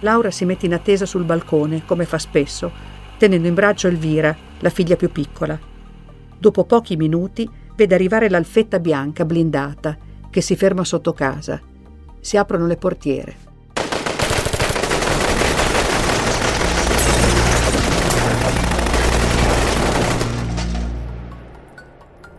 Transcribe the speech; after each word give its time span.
Laura 0.00 0.30
si 0.30 0.44
mette 0.44 0.66
in 0.66 0.74
attesa 0.74 1.06
sul 1.06 1.24
balcone, 1.24 1.84
come 1.84 2.04
fa 2.04 2.18
spesso, 2.18 2.70
tenendo 3.18 3.48
in 3.48 3.54
braccio 3.54 3.88
Elvira, 3.88 4.36
la 4.60 4.70
figlia 4.70 4.94
più 4.94 5.10
piccola. 5.10 5.58
Dopo 6.38 6.64
pochi 6.64 6.96
minuti 6.96 7.48
vede 7.74 7.94
arrivare 7.94 8.30
l'alfetta 8.30 8.78
bianca 8.78 9.24
blindata 9.24 9.96
che 10.30 10.40
si 10.40 10.54
ferma 10.54 10.84
sotto 10.84 11.12
casa. 11.12 11.60
Si 12.20 12.36
aprono 12.36 12.66
le 12.66 12.76
portiere. 12.76 13.36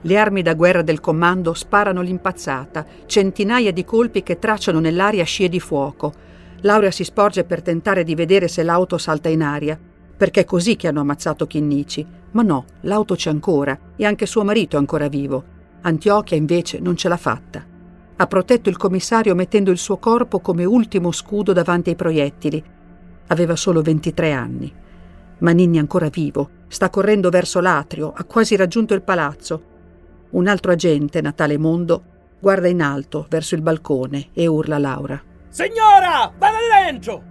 Le 0.03 0.17
armi 0.17 0.41
da 0.41 0.53
guerra 0.53 0.81
del 0.81 1.01
comando 1.01 1.53
sparano 1.53 2.01
l'impazzata, 2.01 2.85
centinaia 3.05 3.73
di 3.73 3.83
colpi 3.83 4.23
che 4.23 4.39
tracciano 4.39 4.79
nell'aria 4.79 5.25
scie 5.25 5.49
di 5.49 5.59
fuoco. 5.59 6.27
Laura 6.61 6.91
si 6.91 7.03
sporge 7.03 7.43
per 7.43 7.61
tentare 7.61 8.03
di 8.03 8.15
vedere 8.15 8.47
se 8.47 8.63
l'auto 8.63 8.97
salta 8.97 9.29
in 9.29 9.41
aria, 9.41 9.79
perché 10.17 10.41
è 10.41 10.45
così 10.45 10.75
che 10.75 10.87
hanno 10.87 11.01
ammazzato 11.01 11.47
Chinnici. 11.47 12.05
Ma 12.31 12.41
no, 12.41 12.65
l'auto 12.81 13.15
c'è 13.15 13.29
ancora 13.29 13.77
e 13.95 14.05
anche 14.05 14.25
suo 14.25 14.43
marito 14.43 14.75
è 14.75 14.79
ancora 14.79 15.07
vivo. 15.07 15.57
Antiochia 15.81 16.37
invece 16.37 16.79
non 16.79 16.95
ce 16.95 17.07
l'ha 17.07 17.17
fatta. 17.17 17.65
Ha 18.15 18.27
protetto 18.27 18.69
il 18.69 18.77
commissario 18.77 19.33
mettendo 19.33 19.71
il 19.71 19.77
suo 19.77 19.97
corpo 19.97 20.39
come 20.39 20.65
ultimo 20.65 21.11
scudo 21.11 21.53
davanti 21.53 21.89
ai 21.89 21.95
proiettili. 21.95 22.63
Aveva 23.27 23.55
solo 23.55 23.81
23 23.81 24.31
anni. 24.31 24.73
Ma 25.39 25.51
Ninni 25.51 25.77
è 25.77 25.79
ancora 25.79 26.09
vivo, 26.09 26.49
sta 26.67 26.89
correndo 26.89 27.29
verso 27.29 27.61
l'atrio, 27.61 28.11
ha 28.13 28.25
quasi 28.25 28.55
raggiunto 28.57 28.93
il 28.93 29.01
palazzo 29.01 29.77
un 30.31 30.47
altro 30.47 30.71
agente, 30.71 31.21
Natale 31.21 31.57
Mondo, 31.57 32.03
guarda 32.39 32.67
in 32.67 32.83
alto 32.83 33.25
verso 33.29 33.55
il 33.55 33.61
balcone 33.61 34.27
e 34.33 34.45
urla 34.45 34.77
Laura. 34.77 35.28
Signora, 35.49 36.31
vada 36.37 36.57
dentro! 36.85 37.23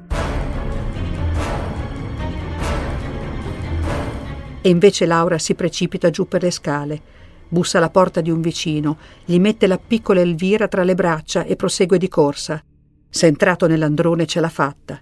E 4.60 4.68
invece 4.68 5.06
Laura 5.06 5.38
si 5.38 5.54
precipita 5.54 6.10
giù 6.10 6.26
per 6.26 6.42
le 6.42 6.50
scale, 6.50 7.00
bussa 7.48 7.78
alla 7.78 7.90
porta 7.90 8.20
di 8.20 8.30
un 8.30 8.40
vicino, 8.40 8.98
gli 9.24 9.38
mette 9.38 9.66
la 9.66 9.78
piccola 9.78 10.20
Elvira 10.20 10.68
tra 10.68 10.82
le 10.82 10.94
braccia 10.94 11.44
e 11.44 11.56
prosegue 11.56 11.96
di 11.96 12.08
corsa. 12.08 12.62
Se 13.08 13.26
è 13.26 13.28
entrato 13.28 13.66
nell'androne 13.66 14.26
ce 14.26 14.40
l'ha 14.40 14.48
fatta. 14.48 15.00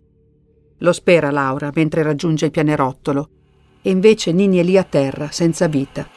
Lo 0.78 0.92
spera 0.92 1.30
Laura 1.30 1.70
mentre 1.74 2.02
raggiunge 2.02 2.44
il 2.44 2.50
pianerottolo. 2.50 3.30
E 3.82 3.90
invece 3.90 4.32
Nini 4.32 4.58
è 4.58 4.62
lì 4.62 4.76
a 4.76 4.84
terra, 4.84 5.30
senza 5.30 5.66
vita. 5.68 6.15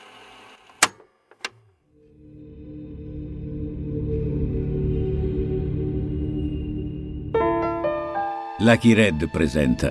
Lucky 8.62 8.94
Red 8.94 9.30
presenta 9.30 9.90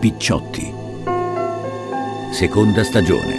Picciotti. 0.00 0.72
Seconda 2.32 2.82
stagione. 2.84 3.36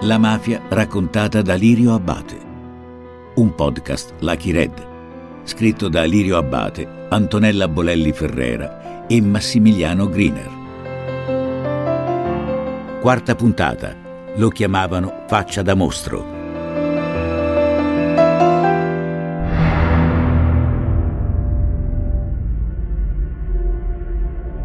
La 0.00 0.18
mafia 0.18 0.60
raccontata 0.68 1.40
da 1.40 1.54
Lirio 1.54 1.94
Abbate. 1.94 2.40
Un 3.36 3.54
podcast 3.54 4.14
Lucky 4.18 4.50
Red, 4.50 4.86
scritto 5.44 5.88
da 5.88 6.02
Lirio 6.02 6.36
Abbate, 6.36 7.06
Antonella 7.10 7.68
Bolelli 7.68 8.12
Ferrera 8.12 9.06
e 9.06 9.20
Massimiliano 9.20 10.08
Griner. 10.08 10.50
Quarta 13.00 13.36
puntata 13.36 14.01
lo 14.36 14.48
chiamavano 14.48 15.24
faccia 15.26 15.62
da 15.62 15.74
mostro. 15.74 16.40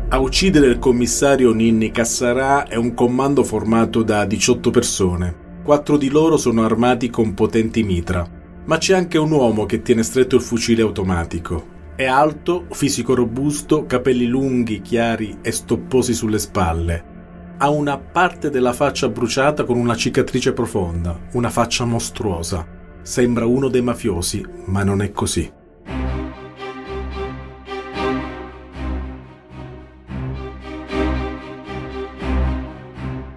A 0.10 0.20
uccidere 0.20 0.68
il 0.68 0.80
commissario 0.80 1.52
Ninni 1.52 1.92
Cassarà 1.92 2.66
è 2.66 2.76
un 2.76 2.94
comando 2.94 3.44
formato 3.44 4.04
da 4.04 4.26
18 4.26 4.72
persone. 4.72 5.36
Quattro 5.64 5.98
di 5.98 6.10
loro 6.10 6.38
sono 6.38 6.64
armati 6.64 7.10
con 7.10 7.34
potenti 7.34 7.84
mitra, 7.84 8.26
ma 8.66 8.78
c'è 8.78 8.96
anche 8.96 9.18
un 9.18 9.32
uomo 9.32 9.66
che 9.66 9.82
tiene 9.82 10.04
stretto 10.04 10.38
il 10.38 10.42
fucile 10.42 10.82
automatico. 10.82 11.76
È 11.96 12.06
alto, 12.06 12.68
fisico 12.72 13.14
robusto, 13.16 13.86
capelli 13.86 14.28
lunghi, 14.28 14.82
chiari 14.82 15.40
e 15.42 15.52
stopposi 15.52 16.14
sulle 16.14 16.40
spalle 16.40 17.16
ha 17.60 17.70
una 17.70 17.98
parte 17.98 18.50
della 18.50 18.74
faccia 18.74 19.10
bruciata 19.10 19.64
con 19.64 19.78
una 19.78 19.96
cicatrice 19.96 20.54
profonda, 20.54 21.20
una 21.34 21.50
faccia 21.50 21.86
mostruosa. 21.86 22.66
Sembra 23.02 23.46
uno 23.46 23.68
dei 23.68 23.82
mafiosi, 23.82 24.46
ma 24.66 24.84
non 24.84 25.02
è 25.02 25.12
così. 25.12 25.52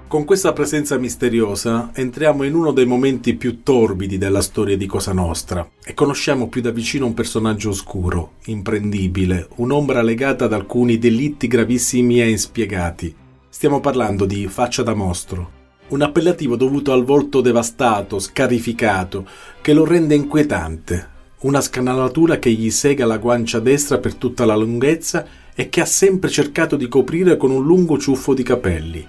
Con 0.07 0.25
questa 0.25 0.53
presenza 0.53 0.99
misteriosa 0.99 1.91
entriamo 1.95 2.43
in 2.43 2.55
uno 2.55 2.73
dei 2.73 2.85
momenti 2.85 3.37
più 3.37 3.63
torbidi 3.63 4.19
della 4.19 4.43
storia 4.43 4.77
di 4.77 4.87
Cosa 4.87 5.13
Nostra 5.13 5.67
e 5.85 5.95
conosciamo 5.95 6.49
più 6.49 6.61
da 6.61 6.73
vicino 6.73 7.07
un 7.07 7.15
personaggio 7.15 7.71
oscuro, 7.71 8.33
imprendibile, 8.47 9.47
un'ombra 9.59 10.03
legata 10.03 10.47
ad 10.47 10.53
alcuni 10.53 10.99
delitti 10.99 11.47
gravissimi 11.47 12.21
e 12.21 12.29
inspiegati, 12.29 13.15
Stiamo 13.61 13.81
parlando 13.81 14.25
di 14.25 14.49
faccia 14.49 14.83
da 14.83 14.95
mostro, 14.95 15.51
un 15.89 16.01
appellativo 16.01 16.57
dovuto 16.57 16.93
al 16.93 17.05
volto 17.05 17.43
devastato, 17.43 18.19
scarificato, 18.19 19.27
che 19.61 19.75
lo 19.75 19.85
rende 19.85 20.15
inquietante, 20.15 21.09
una 21.41 21.61
scanalatura 21.61 22.39
che 22.39 22.51
gli 22.53 22.71
sega 22.71 23.05
la 23.05 23.19
guancia 23.19 23.59
destra 23.59 23.99
per 23.99 24.15
tutta 24.15 24.47
la 24.47 24.57
lunghezza 24.57 25.27
e 25.55 25.69
che 25.69 25.83
ha 25.83 25.85
sempre 25.85 26.31
cercato 26.31 26.77
di 26.77 26.89
coprire 26.89 27.37
con 27.37 27.51
un 27.51 27.63
lungo 27.63 27.99
ciuffo 27.99 28.33
di 28.33 28.43
capelli. 28.43 29.07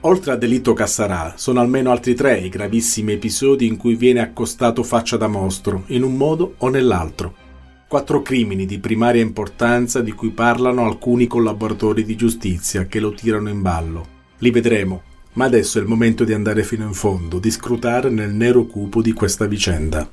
Oltre 0.00 0.32
a 0.32 0.36
Delitto 0.36 0.72
Cassarà, 0.72 1.34
sono 1.36 1.60
almeno 1.60 1.92
altri 1.92 2.14
tre 2.14 2.38
i 2.38 2.48
gravissimi 2.48 3.12
episodi 3.12 3.68
in 3.68 3.76
cui 3.76 3.94
viene 3.94 4.18
accostato 4.18 4.82
faccia 4.82 5.16
da 5.16 5.28
mostro, 5.28 5.84
in 5.86 6.02
un 6.02 6.16
modo 6.16 6.54
o 6.58 6.68
nell'altro 6.68 7.43
quattro 7.94 8.22
crimini 8.22 8.66
di 8.66 8.80
primaria 8.80 9.22
importanza 9.22 10.00
di 10.00 10.10
cui 10.10 10.30
parlano 10.30 10.84
alcuni 10.84 11.28
collaboratori 11.28 12.02
di 12.02 12.16
giustizia 12.16 12.86
che 12.86 12.98
lo 12.98 13.12
tirano 13.12 13.48
in 13.50 13.62
ballo. 13.62 14.06
Li 14.38 14.50
vedremo, 14.50 15.02
ma 15.34 15.44
adesso 15.44 15.78
è 15.78 15.80
il 15.80 15.86
momento 15.86 16.24
di 16.24 16.32
andare 16.32 16.64
fino 16.64 16.84
in 16.84 16.92
fondo, 16.92 17.38
di 17.38 17.52
scrutare 17.52 18.10
nel 18.10 18.34
nero 18.34 18.64
cupo 18.64 19.00
di 19.00 19.12
questa 19.12 19.46
vicenda. 19.46 20.10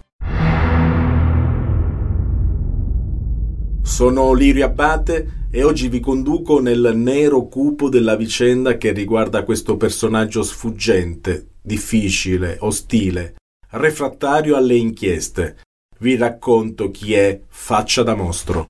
Sono 3.82 4.34
Lirio 4.34 4.66
Abate 4.66 5.48
e 5.50 5.64
oggi 5.64 5.88
vi 5.88 6.00
conduco 6.00 6.60
nel 6.60 6.94
nero 6.96 7.48
cupo 7.48 7.90
della 7.90 8.16
vicenda 8.16 8.78
che 8.78 8.92
riguarda 8.92 9.42
questo 9.42 9.76
personaggio 9.76 10.44
sfuggente, 10.44 11.54
difficile, 11.60 12.58
ostile, 12.60 13.38
refrattario 13.72 14.56
alle 14.56 14.76
inchieste, 14.76 15.58
vi 16.02 16.16
racconto 16.16 16.90
chi 16.90 17.14
è 17.14 17.42
Faccia 17.48 18.02
da 18.02 18.16
Mostro. 18.16 18.66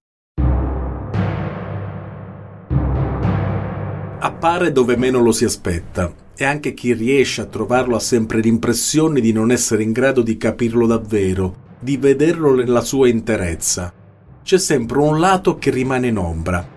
Appare 4.19 4.73
dove 4.73 4.97
meno 4.97 5.19
lo 5.21 5.31
si 5.31 5.45
aspetta 5.45 6.13
e 6.35 6.43
anche 6.43 6.73
chi 6.73 6.91
riesce 6.93 7.39
a 7.39 7.45
trovarlo 7.45 7.95
ha 7.95 8.01
sempre 8.01 8.41
l'impressione 8.41 9.21
di 9.21 9.31
non 9.31 9.49
essere 9.49 9.81
in 9.81 9.93
grado 9.93 10.21
di 10.21 10.35
capirlo 10.35 10.85
davvero, 10.85 11.69
di 11.79 11.95
vederlo 11.95 12.53
nella 12.53 12.81
sua 12.81 13.07
interezza. 13.07 13.93
C'è 14.43 14.57
sempre 14.57 14.97
un 14.97 15.17
lato 15.17 15.57
che 15.57 15.71
rimane 15.71 16.07
in 16.07 16.17
ombra. 16.17 16.67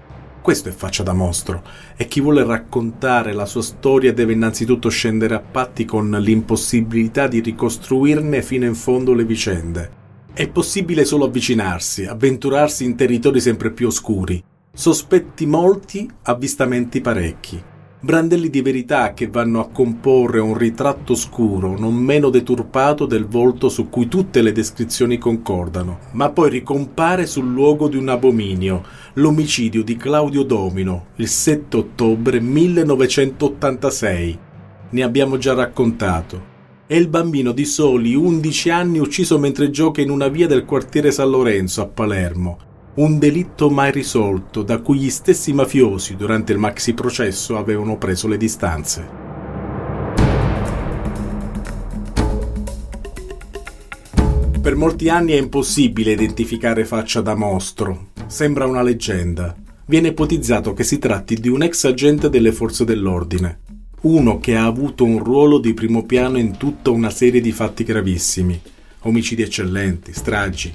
Questo 0.40 0.68
è 0.68 0.72
faccia 0.72 1.02
da 1.02 1.14
mostro 1.14 1.64
e 1.96 2.06
chi 2.06 2.20
vuole 2.20 2.44
raccontare 2.44 3.32
la 3.32 3.46
sua 3.46 3.62
storia 3.62 4.12
deve 4.12 4.34
innanzitutto 4.34 4.88
scendere 4.88 5.34
a 5.34 5.40
patti 5.40 5.84
con 5.84 6.08
l'impossibilità 6.10 7.26
di 7.26 7.40
ricostruirne 7.40 8.40
fino 8.40 8.66
in 8.66 8.76
fondo 8.76 9.14
le 9.14 9.24
vicende. 9.24 10.02
È 10.36 10.48
possibile 10.48 11.04
solo 11.04 11.26
avvicinarsi, 11.26 12.06
avventurarsi 12.06 12.82
in 12.82 12.96
territori 12.96 13.38
sempre 13.38 13.70
più 13.70 13.86
oscuri. 13.86 14.42
Sospetti 14.72 15.46
molti, 15.46 16.10
avvistamenti 16.22 17.00
parecchi. 17.00 17.62
Brandelli 18.00 18.50
di 18.50 18.60
verità 18.60 19.14
che 19.14 19.28
vanno 19.28 19.60
a 19.60 19.68
comporre 19.68 20.40
un 20.40 20.58
ritratto 20.58 21.14
scuro, 21.14 21.78
non 21.78 21.94
meno 21.94 22.30
deturpato 22.30 23.06
del 23.06 23.26
volto 23.26 23.68
su 23.68 23.88
cui 23.88 24.08
tutte 24.08 24.42
le 24.42 24.50
descrizioni 24.50 25.18
concordano, 25.18 26.00
ma 26.14 26.30
poi 26.30 26.50
ricompare 26.50 27.26
sul 27.26 27.52
luogo 27.52 27.86
di 27.86 27.96
un 27.96 28.08
abominio, 28.08 28.82
l'omicidio 29.12 29.84
di 29.84 29.96
Claudio 29.96 30.42
Domino, 30.42 31.10
il 31.14 31.28
7 31.28 31.76
ottobre 31.76 32.40
1986. 32.40 34.38
Ne 34.90 35.02
abbiamo 35.04 35.36
già 35.38 35.54
raccontato 35.54 36.53
è 36.86 36.94
il 36.94 37.08
bambino 37.08 37.52
di 37.52 37.64
soli 37.64 38.14
11 38.14 38.68
anni 38.68 38.98
ucciso 38.98 39.38
mentre 39.38 39.70
gioca 39.70 40.02
in 40.02 40.10
una 40.10 40.28
via 40.28 40.46
del 40.46 40.66
quartiere 40.66 41.12
San 41.12 41.30
Lorenzo 41.30 41.80
a 41.80 41.86
Palermo. 41.86 42.58
Un 42.96 43.18
delitto 43.18 43.70
mai 43.70 43.90
risolto 43.90 44.62
da 44.62 44.78
cui 44.80 44.98
gli 44.98 45.10
stessi 45.10 45.54
mafiosi 45.54 46.14
durante 46.14 46.52
il 46.52 46.58
maxi 46.58 46.92
processo 46.92 47.56
avevano 47.56 47.96
preso 47.96 48.28
le 48.28 48.36
distanze. 48.36 49.22
Per 54.60 54.76
molti 54.76 55.08
anni 55.08 55.32
è 55.32 55.38
impossibile 55.38 56.12
identificare 56.12 56.84
faccia 56.84 57.22
da 57.22 57.34
mostro. 57.34 58.08
Sembra 58.26 58.66
una 58.66 58.82
leggenda. 58.82 59.56
Viene 59.86 60.08
ipotizzato 60.08 60.74
che 60.74 60.84
si 60.84 60.98
tratti 60.98 61.34
di 61.36 61.48
un 61.48 61.62
ex 61.62 61.84
agente 61.84 62.28
delle 62.28 62.52
forze 62.52 62.84
dell'ordine. 62.84 63.63
Uno 64.04 64.38
che 64.38 64.54
ha 64.54 64.64
avuto 64.64 65.04
un 65.04 65.18
ruolo 65.18 65.58
di 65.58 65.72
primo 65.72 66.04
piano 66.04 66.38
in 66.38 66.56
tutta 66.56 66.90
una 66.90 67.10
serie 67.10 67.40
di 67.40 67.52
fatti 67.52 67.84
gravissimi. 67.84 68.60
Omicidi 69.02 69.42
eccellenti, 69.42 70.12
stragi. 70.12 70.74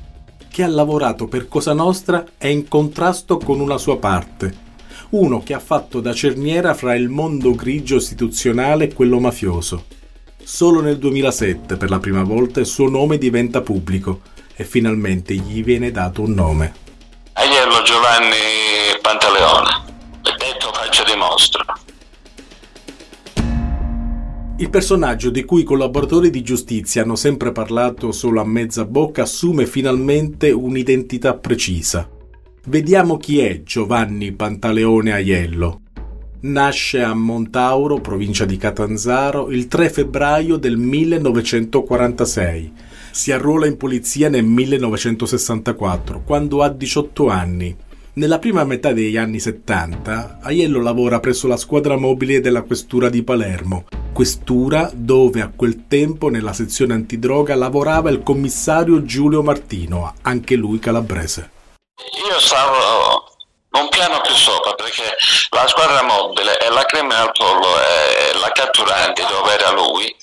Che 0.50 0.64
ha 0.64 0.68
lavorato 0.68 1.28
per 1.28 1.48
Cosa 1.48 1.74
Nostra 1.74 2.26
e 2.38 2.50
in 2.50 2.68
contrasto 2.68 3.38
con 3.38 3.60
una 3.60 3.78
sua 3.78 3.98
parte. 3.98 4.68
Uno 5.10 5.44
che 5.44 5.54
ha 5.54 5.60
fatto 5.60 6.00
da 6.02 6.14
cerniera 6.14 6.74
fra 6.74 6.96
il 6.96 7.10
mondo 7.10 7.54
grigio 7.54 7.98
istituzionale 7.98 8.86
e 8.86 8.94
quello 8.94 9.20
mafioso 9.20 9.98
Solo 10.52 10.82
nel 10.82 10.98
2007 10.98 11.78
per 11.78 11.92
la 11.92 12.00
prima 12.00 12.24
volta 12.24 12.60
il 12.60 12.66
suo 12.66 12.90
nome 12.90 13.20
diventa 13.20 13.62
pubblico 13.62 14.22
e 14.56 14.64
finalmente 14.64 15.36
gli 15.36 15.64
viene 15.64 15.92
dato 15.92 16.24
un 16.24 16.34
nome. 16.34 16.74
Agnello 17.34 17.84
Giovanni 17.84 18.98
Pantaleone, 19.00 19.70
detto 20.24 20.74
faccia 20.74 21.04
di 21.04 21.16
mostro. 21.16 21.64
Il 24.60 24.70
personaggio 24.70 25.30
di 25.30 25.46
cui 25.46 25.62
i 25.62 25.64
collaboratori 25.64 26.30
di 26.30 26.42
giustizia 26.42 27.04
hanno 27.04 27.16
sempre 27.16 27.54
parlato 27.54 28.12
solo 28.12 28.42
a 28.42 28.46
mezza 28.46 28.84
bocca 28.84 29.22
assume 29.22 29.66
finalmente 29.66 30.52
un'identità 30.52 31.34
precisa. 31.36 32.10
Vediamo 32.66 33.16
chi 33.16 33.40
è 33.40 33.64
Giovanni 33.64 34.34
Pantaleone 34.34 35.14
Aiello. 35.14 35.84
Nasce 36.42 37.02
a 37.02 37.14
Montauro, 37.14 38.02
provincia 38.02 38.44
di 38.44 38.58
Catanzaro, 38.58 39.50
il 39.50 39.70
3 39.70 39.90
febbraio 39.92 40.58
del 40.58 40.76
1946. 40.76 42.74
Si 43.12 43.32
arruola 43.32 43.66
in 43.66 43.78
polizia 43.78 44.28
nel 44.28 44.44
1964, 44.44 46.22
quando 46.26 46.64
ha 46.64 46.68
18 46.68 47.30
anni. 47.30 47.74
Nella 48.14 48.40
prima 48.40 48.64
metà 48.64 48.92
degli 48.92 49.18
anni 49.18 49.40
70, 49.40 50.40
Aiello 50.42 50.82
lavora 50.82 51.20
presso 51.20 51.48
la 51.48 51.58
squadra 51.58 51.96
mobile 51.96 52.42
della 52.42 52.64
questura 52.64 53.08
di 53.08 53.24
Palermo, 53.24 53.86
questura 54.12 54.90
dove 54.92 55.42
a 55.42 55.52
quel 55.56 55.86
tempo 55.88 56.30
nella 56.30 56.52
sezione 56.54 56.96
antidroga 56.96 57.54
lavorava 57.54 58.10
il 58.10 58.24
commissario 58.24 59.04
Giulio 59.04 59.44
Martino, 59.44 60.16
anche 60.24 60.56
lui 60.56 60.80
calabrese. 60.80 61.52
Io 62.28 62.40
stavo 62.40 63.26
un 63.78 63.88
piano 63.90 64.20
più 64.22 64.34
sopra 64.34 64.74
perché 64.74 65.16
la 65.52 65.68
squadra 65.68 66.02
mobile 66.02 66.58
e 66.58 66.72
la 66.72 66.84
criminal 66.86 67.30
pollo 67.38 67.78
e 67.80 68.40
la 68.40 68.52
catturante 68.52 69.22
dove 69.30 69.54
era 69.54 69.72
lui. 69.72 70.16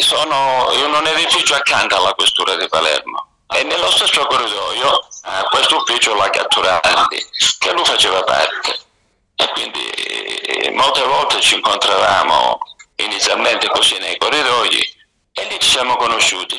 Sono 0.00 0.72
in 0.72 0.92
un 0.92 1.06
edificio 1.06 1.54
accanto 1.54 1.96
alla 1.96 2.14
questura 2.14 2.56
di 2.56 2.66
Palermo 2.66 3.29
e 3.52 3.62
nello 3.64 3.90
stesso 3.90 4.24
corridoio 4.26 5.06
a 5.22 5.42
questo 5.50 5.76
ufficio 5.76 6.14
la 6.14 6.30
catturante 6.30 7.26
che 7.58 7.72
lui 7.72 7.84
faceva 7.84 8.22
parte 8.22 8.78
e 9.34 9.50
quindi 9.52 10.72
molte 10.72 11.02
volte 11.02 11.40
ci 11.40 11.54
incontravamo 11.56 12.58
inizialmente 12.96 13.68
così 13.68 13.98
nei 13.98 14.16
corridoi 14.18 14.78
e 15.32 15.46
lì 15.48 15.58
ci 15.58 15.70
siamo 15.70 15.96
conosciuti. 15.96 16.58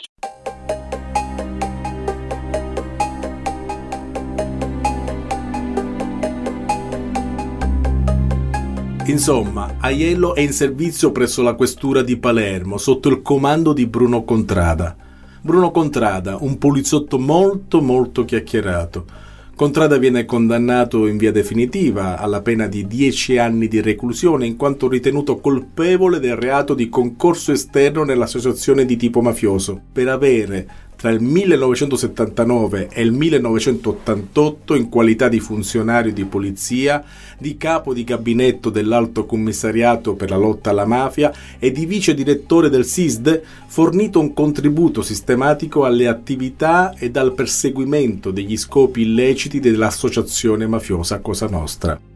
Insomma, 9.05 9.75
Aiello 9.81 10.35
è 10.35 10.41
in 10.41 10.53
servizio 10.53 11.11
presso 11.11 11.41
la 11.41 11.55
questura 11.55 12.01
di 12.01 12.17
Palermo 12.17 12.77
sotto 12.77 13.09
il 13.09 13.21
comando 13.21 13.73
di 13.73 13.87
Bruno 13.87 14.23
Contrada. 14.23 14.95
Bruno 15.43 15.71
Contrada, 15.71 16.37
un 16.39 16.59
poliziotto 16.59 17.17
molto 17.17 17.81
molto 17.81 18.25
chiacchierato. 18.25 19.05
Contrada 19.55 19.97
viene 19.97 20.23
condannato 20.23 21.07
in 21.07 21.17
via 21.17 21.31
definitiva 21.31 22.19
alla 22.19 22.43
pena 22.43 22.67
di 22.67 22.85
10 22.85 23.39
anni 23.39 23.67
di 23.67 23.81
reclusione 23.81 24.45
in 24.45 24.55
quanto 24.55 24.87
ritenuto 24.87 25.39
colpevole 25.39 26.19
del 26.19 26.35
reato 26.35 26.75
di 26.75 26.89
concorso 26.89 27.51
esterno 27.51 28.03
nell'associazione 28.03 28.85
di 28.85 28.95
tipo 28.97 29.21
mafioso 29.21 29.81
per 29.91 30.09
avere 30.09 30.67
tra 31.01 31.09
il 31.09 31.19
1979 31.19 32.89
e 32.93 33.01
il 33.01 33.11
1988 33.11 34.75
in 34.75 34.87
qualità 34.87 35.29
di 35.29 35.39
funzionario 35.39 36.13
di 36.13 36.25
polizia, 36.25 37.03
di 37.39 37.57
capo 37.57 37.91
di 37.91 38.03
gabinetto 38.03 38.69
dell'Alto 38.69 39.25
Commissariato 39.25 40.13
per 40.13 40.29
la 40.29 40.35
lotta 40.37 40.69
alla 40.69 40.85
mafia 40.85 41.33
e 41.57 41.71
di 41.71 41.87
vice 41.87 42.13
direttore 42.13 42.69
del 42.69 42.85
SISD, 42.85 43.41
fornito 43.65 44.19
un 44.19 44.31
contributo 44.35 45.01
sistematico 45.01 45.85
alle 45.85 46.07
attività 46.07 46.93
ed 46.95 47.17
al 47.17 47.33
perseguimento 47.33 48.29
degli 48.29 48.55
scopi 48.55 49.01
illeciti 49.01 49.59
dell'associazione 49.59 50.67
mafiosa 50.67 51.17
Cosa 51.17 51.47
Nostra. 51.47 52.10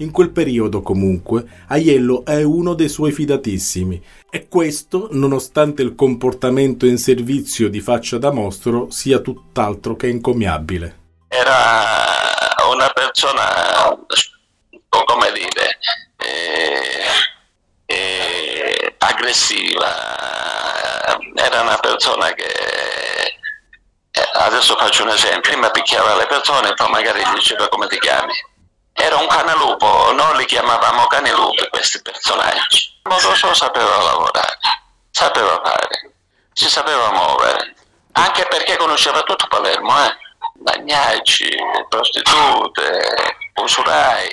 In 0.00 0.12
quel 0.12 0.30
periodo, 0.30 0.80
comunque, 0.80 1.44
Aiello 1.68 2.24
è 2.24 2.42
uno 2.42 2.72
dei 2.72 2.88
suoi 2.88 3.12
fidatissimi, 3.12 4.02
e 4.30 4.48
questo 4.48 5.08
nonostante 5.10 5.82
il 5.82 5.94
comportamento 5.94 6.86
in 6.86 6.96
servizio 6.96 7.68
di 7.68 7.80
faccia 7.80 8.16
da 8.16 8.32
mostro 8.32 8.90
sia 8.90 9.18
tutt'altro 9.18 9.96
che 9.96 10.06
incommiabile. 10.06 10.98
Era 11.28 12.32
una 12.72 12.88
persona, 12.94 13.94
come 14.88 15.32
dire, 15.32 15.78
eh, 16.16 17.04
eh, 17.84 18.94
aggressiva, 18.96 19.86
era 21.34 21.60
una 21.60 21.76
persona 21.76 22.32
che 22.32 22.46
eh, 24.12 24.30
adesso 24.32 24.76
faccio 24.76 25.02
un 25.02 25.10
esempio, 25.10 25.50
prima 25.50 25.68
picchiava 25.68 26.16
le 26.16 26.26
persone, 26.26 26.72
poi 26.72 26.88
magari 26.88 27.20
gli 27.20 27.34
diceva 27.34 27.68
come 27.68 27.86
ti 27.86 27.98
chiami 27.98 28.32
era 29.10 29.18
un 29.18 29.26
cane 29.26 29.54
lupo, 29.56 30.12
noi 30.12 30.36
li 30.36 30.44
chiamavamo 30.44 31.06
cani 31.08 31.30
lupi 31.30 31.68
questi 31.68 32.00
personaggi. 32.00 33.00
Moroso 33.02 33.52
sapeva 33.54 34.02
lavorare, 34.02 34.58
sapeva 35.10 35.60
fare, 35.64 36.12
si 36.52 36.68
sapeva 36.68 37.10
muovere, 37.10 37.74
anche 38.12 38.46
perché 38.46 38.76
conosceva 38.76 39.22
tutto 39.22 39.48
Palermo, 39.48 39.98
eh? 40.04 40.16
bagnacci, 40.60 41.48
prostitute, 41.88 43.36
usurai, 43.54 44.28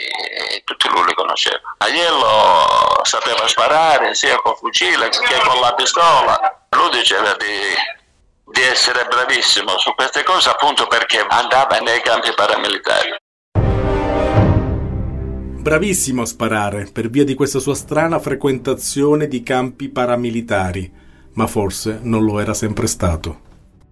tutti 0.63 0.89
lui 0.89 1.05
li 1.05 1.13
conosceva. 1.15 1.59
Aiello 1.79 3.01
sapeva 3.01 3.47
sparare 3.47 4.13
sia 4.13 4.35
col 4.37 4.57
fucile 4.57 5.09
che 5.09 5.39
con 5.39 5.59
la 5.59 5.73
pistola. 5.73 6.65
Lui 6.69 6.89
diceva 6.91 7.33
di, 7.33 7.73
di 8.45 8.61
essere 8.61 9.05
bravissimo 9.05 9.79
su 9.79 9.95
queste 9.95 10.21
cose 10.23 10.49
appunto 10.49 10.85
perché 10.85 11.25
andava 11.27 11.79
nei 11.79 12.01
campi 12.01 12.31
paramilitari 12.33 13.15
bravissimo 15.67 16.21
a 16.21 16.25
sparare 16.25 16.87
per 16.93 17.09
via 17.09 17.25
di 17.25 17.33
questa 17.33 17.59
sua 17.59 17.75
strana 17.75 18.19
frequentazione 18.19 19.27
di 19.27 19.43
campi 19.43 19.89
paramilitari, 19.89 20.89
ma 21.33 21.45
forse 21.45 21.99
non 22.03 22.23
lo 22.23 22.39
era 22.39 22.53
sempre 22.53 22.87
stato. 22.87 23.41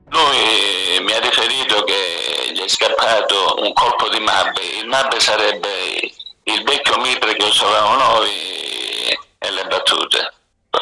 Lui 0.08 1.04
mi 1.04 1.12
ha 1.12 1.20
riferito 1.20 1.84
che 1.84 2.54
gli 2.54 2.62
è 2.62 2.68
scappato 2.70 3.56
un 3.60 3.74
colpo 3.74 4.08
di 4.08 4.20
Mabbe. 4.22 4.62
Il 4.80 4.88
Mabbe 4.88 5.20
sarebbe 5.20 5.68
il 6.44 6.64
vecchio 6.64 6.98
mitre 7.02 7.36
che 7.36 7.44
usavamo 7.44 7.96
noi 7.98 8.32
e 9.38 9.52
le 9.52 9.66
battute. 9.68 10.32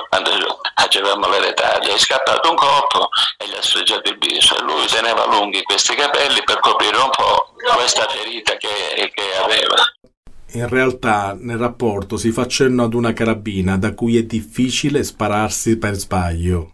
Quando 0.10 0.30
facevamo 0.76 1.28
le 1.28 1.40
retaglie, 1.40 1.96
è 1.96 1.98
scappato 1.98 2.52
un 2.52 2.56
colpo 2.56 3.10
e 3.40 3.48
gli 3.48 3.56
ha 3.56 3.62
sfregiato 3.64 4.12
il 4.12 4.20
viso. 4.20 4.56
E 4.58 4.62
lui 4.62 4.86
teneva 4.86 5.26
lunghi 5.26 5.64
questi 5.64 5.96
capelli 5.96 6.44
per 6.44 6.60
coprire 6.60 6.98
un 6.98 7.10
po' 7.10 7.56
questa 7.74 8.08
ferita 8.08 8.56
che, 8.58 9.12
che 9.12 9.36
aveva. 9.44 9.74
In 10.56 10.70
realtà 10.70 11.36
nel 11.36 11.58
rapporto 11.58 12.16
si 12.16 12.30
fa 12.30 12.46
cenno 12.46 12.84
ad 12.84 12.94
una 12.94 13.12
carabina 13.12 13.76
da 13.76 13.96
cui 13.96 14.18
è 14.18 14.22
difficile 14.22 15.04
spararsi 15.04 15.80
per 15.80 15.96
sbaglio. 15.96 16.74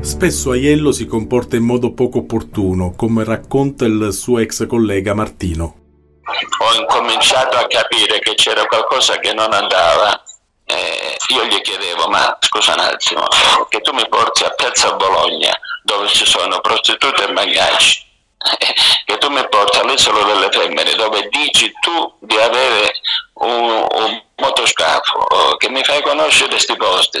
Spesso 0.00 0.50
Aiello 0.50 0.90
si 0.90 1.06
comporta 1.06 1.54
in 1.54 1.62
modo 1.62 1.92
poco 1.92 2.18
opportuno, 2.18 2.92
come 2.96 3.22
racconta 3.22 3.84
il 3.84 4.08
suo 4.12 4.40
ex 4.40 4.66
collega 4.66 5.14
Martino. 5.14 5.76
Ho 6.24 6.80
incominciato 6.80 7.56
a 7.56 7.68
capire 7.68 8.18
che 8.18 8.34
c'era 8.34 8.66
qualcosa 8.66 9.20
che 9.20 9.32
non 9.32 9.52
andava. 9.52 10.20
Eh, 10.64 11.16
io 11.32 11.44
gli 11.44 11.60
chiedevo, 11.60 12.08
ma 12.08 12.36
scusa 12.40 12.72
un 12.72 12.80
attimo, 12.80 13.26
che 13.68 13.80
tu 13.80 13.94
mi 13.94 14.08
porti 14.08 14.42
a 14.42 14.50
Piazza 14.50 14.96
Bologna, 14.96 15.56
dove 15.84 16.08
ci 16.08 16.26
sono 16.26 16.60
prostitute 16.60 17.28
e 17.28 17.32
magnacci 17.32 18.10
che 19.04 19.18
tu 19.18 19.28
mi 19.28 19.46
porti 19.48 19.78
all'isola 19.78 20.22
delle 20.24 20.50
femmine 20.50 20.94
dove 20.94 21.28
dici 21.28 21.72
tu 21.80 22.14
di 22.20 22.36
avere 22.36 22.92
un, 23.34 23.86
un 23.90 24.22
motoscafo 24.36 25.56
che 25.58 25.68
mi 25.68 25.82
fai 25.84 26.02
conoscere 26.02 26.50
questi 26.50 26.76
posti. 26.76 27.18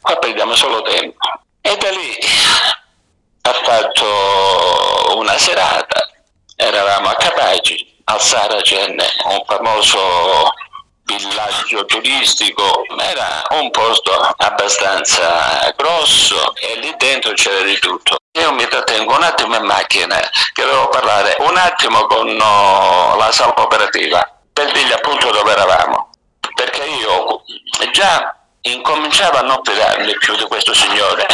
Qua 0.00 0.16
perdiamo 0.16 0.54
solo 0.54 0.82
tempo. 0.82 1.18
E 1.60 1.76
da 1.76 1.90
lì 1.90 2.18
ha 3.42 3.52
fatto 3.52 5.16
una 5.16 5.36
serata. 5.38 6.08
Eravamo 6.56 7.08
a 7.08 7.14
Capaci 7.14 8.02
al 8.04 8.20
Saracen 8.20 9.02
un 9.24 9.42
famoso 9.46 10.52
villaggio 11.16 11.84
turistico, 11.84 12.84
era 12.98 13.44
un 13.50 13.70
posto 13.70 14.12
abbastanza 14.36 15.72
grosso 15.76 16.54
e 16.56 16.76
lì 16.76 16.94
dentro 16.96 17.32
c'era 17.32 17.62
di 17.62 17.78
tutto. 17.78 18.18
Io 18.38 18.52
mi 18.52 18.66
trattengo 18.66 19.16
un 19.16 19.22
attimo 19.22 19.56
in 19.56 19.64
macchina 19.64 20.16
che 20.52 20.64
devo 20.64 20.88
parlare 20.88 21.36
un 21.40 21.56
attimo 21.56 22.06
con 22.06 22.36
la 22.36 23.28
sala 23.32 23.54
operativa 23.56 24.38
per 24.52 24.70
dirgli 24.72 24.92
appunto 24.92 25.30
dove 25.30 25.50
eravamo, 25.50 26.10
perché 26.54 26.84
io 26.84 27.42
già 27.92 28.34
incominciavo 28.62 29.38
a 29.38 29.42
non 29.42 29.60
fidarmi 29.64 30.16
più 30.18 30.36
di 30.36 30.44
questo 30.44 30.74
signore 30.74 31.26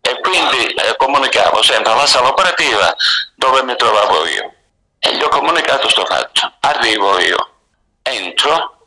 e 0.00 0.20
quindi 0.20 0.66
eh, 0.68 0.96
comunicavo 0.96 1.62
sempre 1.62 1.92
alla 1.92 2.06
sala 2.06 2.28
operativa 2.28 2.94
dove 3.34 3.62
mi 3.62 3.76
trovavo 3.76 4.26
io 4.26 4.52
e 5.00 5.16
gli 5.16 5.22
ho 5.22 5.28
comunicato 5.28 5.82
questo 5.82 6.04
fatto. 6.06 6.52
Arrivo 6.60 7.18
io, 7.20 7.50
entro 8.02 8.77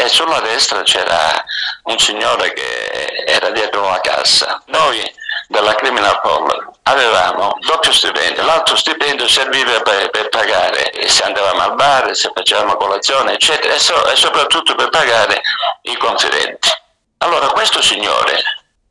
e 0.00 0.08
sulla 0.08 0.38
destra 0.38 0.82
c'era 0.82 1.44
un 1.84 1.98
signore 1.98 2.52
che 2.52 3.24
era 3.26 3.50
dietro 3.50 3.90
la 3.90 4.00
cassa. 4.00 4.62
Noi 4.66 5.02
della 5.48 5.74
Criminal 5.74 6.20
Poll 6.20 6.70
avevamo 6.84 7.58
doppio 7.66 7.92
stipendio, 7.92 8.44
l'altro 8.44 8.76
stipendio 8.76 9.26
serviva 9.26 9.80
per, 9.80 10.08
per, 10.10 10.28
pagare 10.28 10.92
se 11.08 11.24
andavamo 11.24 11.62
al 11.62 11.74
bar, 11.74 12.14
se 12.14 12.30
facevamo 12.32 12.76
colazione, 12.76 13.32
eccetera, 13.32 13.74
e, 13.74 13.78
so, 13.80 14.06
e 14.06 14.14
soprattutto 14.14 14.76
per 14.76 14.88
pagare 14.88 15.42
i 15.82 15.96
confidenti. 15.96 16.70
Allora 17.18 17.48
questo 17.48 17.82
signore, 17.82 18.40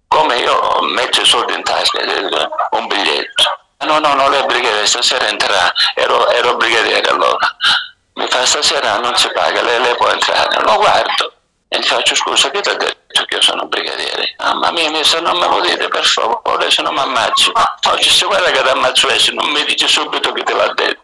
come 0.09 0.35
io 0.39 0.81
metto 0.81 1.21
i 1.21 1.25
soldi 1.25 1.53
in 1.53 1.63
tasca, 1.63 2.01
un 2.71 2.87
biglietto, 2.87 3.43
no, 3.85 3.99
no, 3.99 4.13
no, 4.13 4.27
lei 4.27 4.41
è 4.41 4.45
brigadiere, 4.45 4.85
stasera 4.85 5.27
entrerà, 5.27 5.71
ero, 5.95 6.27
ero 6.31 6.57
brigadiere 6.57 7.07
allora, 7.07 7.55
mi 8.17 8.27
fa 8.27 8.45
stasera 8.45 8.97
non 8.97 9.15
si 9.15 9.31
paga, 9.31 9.61
lei, 9.61 9.79
lei 9.79 9.95
può 9.95 10.09
entrare, 10.09 10.59
lo 10.63 10.75
guardo 10.77 11.33
e 11.67 11.79
gli 11.79 11.83
faccio 11.83 12.15
scusa, 12.15 12.49
chi 12.49 12.61
ti 12.61 12.69
ha 12.69 12.73
detto 12.73 13.25
che 13.25 13.35
io 13.35 13.41
sono 13.41 13.67
brigadiere? 13.67 14.35
Mamma 14.39 14.71
mia, 14.71 15.03
se 15.03 15.19
non 15.19 15.37
me 15.37 15.47
lo 15.47 15.59
dite 15.61 15.87
per 15.87 16.03
favore, 16.03 16.71
se 16.71 16.81
non 16.81 16.93
mi 16.93 17.01
ammazzo. 17.01 17.51
No, 17.51 17.97
ci 17.97 18.09
si 18.09 18.25
guarda 18.25 18.49
che 18.49 18.61
ti 18.61 18.69
ammazzo 18.69 19.07
e 19.09 19.19
non 19.33 19.49
mi 19.51 19.63
dice 19.65 19.87
subito 19.87 20.31
chi 20.31 20.43
te 20.43 20.53
l'ha 20.53 20.73
detto. 20.73 21.01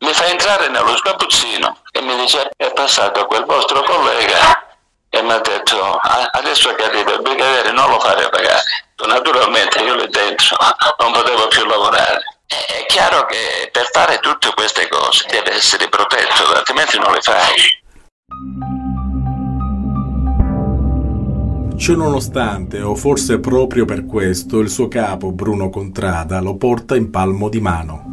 Mi 0.00 0.12
fa 0.12 0.26
entrare 0.26 0.68
nello 0.68 0.96
scapuzzino 0.96 1.78
e 1.92 2.00
mi 2.02 2.16
dice 2.16 2.50
è 2.56 2.72
passato 2.72 3.24
quel 3.26 3.44
vostro 3.44 3.82
collega 3.82 4.76
e 5.08 5.22
mi 5.22 5.32
ha 5.32 5.38
detto 5.38 5.98
adesso 6.32 6.74
che 6.74 6.82
capito 6.84 7.14
il 7.14 7.22
brigadiere 7.22 7.72
non 7.72 7.90
lo 7.90 7.98
fare 7.98 8.28
pagare 8.28 8.62
naturalmente 9.06 9.80
io 9.80 9.96
lì 9.96 10.08
dentro 10.08 10.56
non 11.00 11.12
potevo 11.12 11.48
più 11.48 11.64
lavorare 11.64 12.39
è 12.50 12.86
chiaro 12.86 13.26
che 13.26 13.70
per 13.70 13.88
fare 13.92 14.18
tutte 14.18 14.50
queste 14.54 14.88
cose 14.88 15.26
deve 15.30 15.54
essere 15.54 15.88
protetto 15.88 16.52
altrimenti 16.54 16.98
non 16.98 17.12
le 17.12 17.20
fai 17.20 17.78
Ciononostante, 21.76 22.82
o 22.82 22.94
forse 22.94 23.40
proprio 23.40 23.86
per 23.86 24.04
questo, 24.04 24.58
il 24.58 24.68
suo 24.68 24.86
capo, 24.86 25.32
Bruno 25.32 25.70
Contrada, 25.70 26.38
lo 26.40 26.56
porta 26.56 26.94
in 26.94 27.08
palmo 27.10 27.48
di 27.48 27.60
mano. 27.60 28.10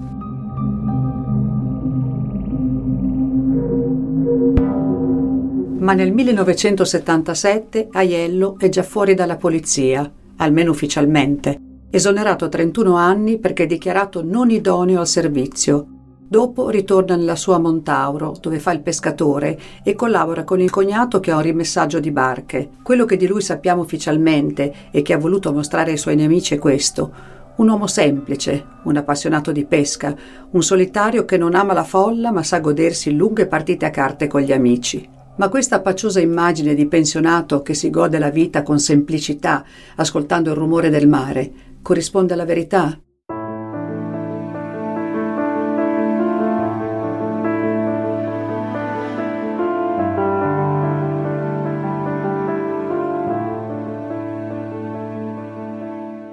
ma 5.88 5.94
nel 5.94 6.12
1977 6.12 7.88
Aiello 7.94 8.58
è 8.60 8.68
già 8.68 8.84
fuori 8.84 9.14
dalla 9.14 9.38
polizia, 9.38 10.12
almeno 10.36 10.72
ufficialmente, 10.72 11.62
esonerato 11.90 12.46
a 12.46 12.50
31 12.50 12.96
anni 12.96 13.40
perché 13.40 13.66
dichiarato 13.66 14.24
non 14.24 14.50
idoneo 14.50 15.00
al 15.00 15.08
servizio. 15.08 15.88
Dopo 16.30 16.70
ritorna 16.70 17.16
nella 17.16 17.38
sua 17.38 17.58
Montauro, 17.58 18.36
dove 18.42 18.60
fa 18.60 18.74
il 18.74 18.82
pescatore, 18.82 19.58
e 19.82 19.96
collabora 19.96 20.44
con 20.44 20.60
il 20.60 20.70
cognato 20.70 21.22
che 21.22 21.32
ha 21.32 21.38
un 21.38 21.42
rimessaggio 21.42 22.02
di 22.02 22.12
barche. 22.12 22.70
Quello 22.84 23.06
che 23.06 23.16
di 23.16 23.28
lui 23.28 23.42
sappiamo 23.42 23.84
ufficialmente 23.84 24.74
e 24.92 25.02
che 25.02 25.14
ha 25.14 25.18
voluto 25.18 25.54
mostrare 25.54 25.92
ai 25.92 25.98
suoi 25.98 26.18
nemici 26.18 26.56
è 26.56 26.58
questo. 26.58 27.36
Un 27.56 27.70
uomo 27.70 27.88
semplice, 27.88 28.66
un 28.84 28.98
appassionato 28.98 29.54
di 29.54 29.64
pesca, 29.64 30.14
un 30.52 30.62
solitario 30.62 31.24
che 31.24 31.38
non 31.38 31.56
ama 31.56 31.72
la 31.72 31.86
folla 31.86 32.32
ma 32.32 32.44
sa 32.44 32.60
godersi 32.60 33.16
lunghe 33.16 33.48
partite 33.48 33.86
a 33.86 33.90
carte 33.90 34.28
con 34.28 34.42
gli 34.42 34.52
amici. 34.52 35.16
Ma 35.38 35.50
questa 35.50 35.82
pacciosa 35.82 36.20
immagine 36.20 36.74
di 36.74 36.88
pensionato 36.88 37.62
che 37.62 37.74
si 37.76 37.90
gode 37.90 38.18
la 38.18 38.32
vita 38.32 38.64
con 38.64 38.80
semplicità, 38.80 39.64
ascoltando 39.96 40.50
il 40.50 40.58
rumore 40.58 40.90
del 40.90 41.08
mare, 41.08 41.52
corrisponde 41.88 42.34
alla 42.34 42.44
verità? 42.44 43.00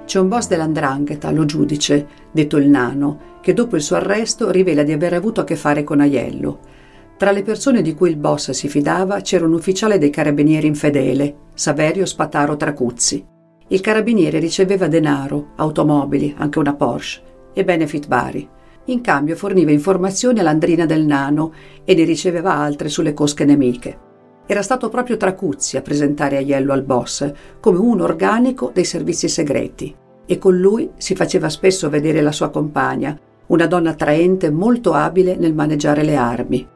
C'è 0.05 0.19
un 0.19 0.27
boss 0.27 0.49
dell'andrangheta, 0.49 1.31
lo 1.31 1.45
giudice, 1.45 2.09
detto 2.33 2.57
il 2.57 2.69
nano, 2.69 3.39
che 3.41 3.55
dopo 3.55 3.77
il 3.77 3.83
suo 3.83 3.95
arresto 3.95 4.51
rivela 4.51 4.83
di 4.83 4.91
aver 4.91 5.13
avuto 5.13 5.41
a 5.41 5.45
che 5.45 5.55
fare 5.55 5.85
con 5.85 6.01
Aiello 6.01 6.73
tra 7.17 7.31
le 7.31 7.43
persone 7.43 7.81
di 7.81 7.95
cui 7.95 8.11
il 8.11 8.17
boss 8.17 8.51
si 8.51 8.69
fidava 8.69 9.21
c'era 9.21 9.47
un 9.47 9.53
ufficiale 9.53 9.99
dei 9.99 10.11
carabinieri 10.11 10.67
infedele, 10.67 11.37
Saverio 11.55 12.07
Spataro 12.07 12.57
Tracuzzi. 12.57 13.34
Il 13.69 13.81
carabiniere 13.81 14.39
riceveva 14.39 14.89
denaro, 14.89 15.53
automobili, 15.57 16.35
anche 16.37 16.59
una 16.59 16.75
Porsche 16.75 17.23
e 17.55 17.65
benefit 17.65 18.07
vari. 18.09 18.47
In 18.87 19.01
cambio 19.01 19.37
forniva 19.37 19.71
informazioni 19.71 20.41
all'andrina 20.41 20.85
del 20.85 21.07
nano 21.07 21.53
e 21.85 21.95
ne 21.95 22.05
riceveva 22.05 22.55
altre 22.55 22.91
sulle 22.91 23.15
cosche 23.15 23.47
nemiche. 23.47 23.99
Era 24.47 24.61
stato 24.61 24.91
proprio 24.91 25.17
Tracuzzi 25.17 25.79
a 25.79 25.83
presentare 25.83 26.37
Aiello 26.37 26.75
al 26.75 26.83
boss 26.83 27.33
come 27.61 27.79
un 27.79 28.03
organico 28.03 28.71
dei 28.75 28.85
servizi 28.85 29.29
segreti 29.29 29.97
e 30.27 30.37
con 30.37 30.59
lui 30.59 30.91
si 30.99 31.15
faceva 31.15 31.49
spesso 31.49 31.89
vedere 31.89 32.21
la 32.21 32.33
sua 32.33 32.51
compagna, 32.51 33.19
una 33.47 33.67
donna 33.67 33.91
attraente 33.91 34.51
molto 34.51 34.93
abile 34.93 35.37
nel 35.37 35.55
maneggiare 35.55 36.03
le 36.03 36.17
armi. 36.17 36.69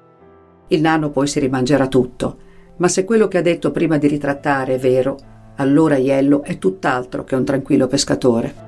Il 0.69 0.81
nano 0.81 1.11
poi 1.11 1.27
si 1.27 1.41
rimangerà 1.41 1.87
tutto, 1.89 2.39
ma 2.77 2.89
se 2.89 3.05
quello 3.05 3.29
che 3.29 3.37
ha 3.37 3.43
detto 3.43 3.71
prima 3.71 3.99
di 3.99 4.07
ritrattare 4.07 4.75
è 4.75 4.79
vero, 4.79 5.17
allora 5.59 5.97
Iello 5.97 6.43
è 6.43 6.59
tutt'altro 6.59 7.25
che 7.25 7.35
un 7.35 7.45
tranquillo 7.45 7.87
pescatore. 7.87 8.67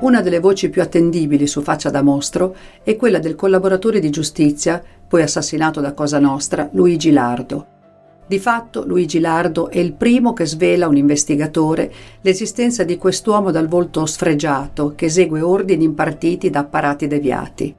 Una 0.00 0.20
delle 0.20 0.38
voci 0.38 0.68
più 0.68 0.82
attendibili 0.82 1.46
su 1.46 1.62
Faccia 1.62 1.90
da 1.90 2.00
Mostro 2.00 2.54
è 2.82 2.94
quella 2.96 3.18
del 3.18 3.34
collaboratore 3.34 3.98
di 3.98 4.10
giustizia, 4.10 4.82
poi 5.08 5.22
assassinato 5.22 5.80
da 5.80 5.94
Cosa 5.94 6.20
Nostra, 6.20 6.68
Luigi 6.72 7.10
Lardo, 7.10 7.75
di 8.28 8.38
fatto 8.40 8.84
Luigi 8.84 9.20
Lardo 9.20 9.70
è 9.70 9.78
il 9.78 9.92
primo 9.92 10.32
che 10.32 10.46
svela 10.46 10.88
un 10.88 10.96
investigatore 10.96 11.92
l'esistenza 12.22 12.82
di 12.82 12.98
quest'uomo 12.98 13.52
dal 13.52 13.68
volto 13.68 14.04
sfregiato 14.04 14.94
che 14.96 15.06
esegue 15.06 15.40
ordini 15.40 15.84
impartiti 15.84 16.50
da 16.50 16.60
apparati 16.60 17.06
deviati. 17.06 17.74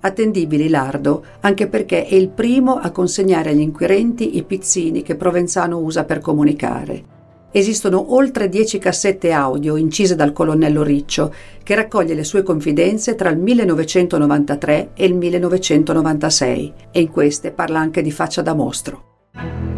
Attendibile 0.00 0.68
Lardo 0.68 1.24
anche 1.40 1.68
perché 1.68 2.06
è 2.06 2.16
il 2.16 2.30
primo 2.30 2.74
a 2.74 2.90
consegnare 2.90 3.50
agli 3.50 3.60
inquirenti 3.60 4.36
i 4.36 4.42
pizzini 4.42 5.02
che 5.02 5.14
Provenzano 5.14 5.78
usa 5.78 6.04
per 6.04 6.18
comunicare. 6.18 7.10
Esistono 7.52 8.14
oltre 8.14 8.48
dieci 8.48 8.78
cassette 8.78 9.30
audio 9.30 9.76
incise 9.76 10.16
dal 10.16 10.32
colonnello 10.32 10.82
Riccio 10.82 11.32
che 11.62 11.74
raccoglie 11.76 12.14
le 12.14 12.24
sue 12.24 12.42
confidenze 12.42 13.14
tra 13.14 13.28
il 13.28 13.38
1993 13.38 14.90
e 14.94 15.04
il 15.04 15.14
1996 15.14 16.72
e 16.90 17.00
in 17.00 17.10
queste 17.10 17.52
parla 17.52 17.78
anche 17.78 18.02
di 18.02 18.10
faccia 18.10 18.42
da 18.42 18.54
mostro. 18.54 19.70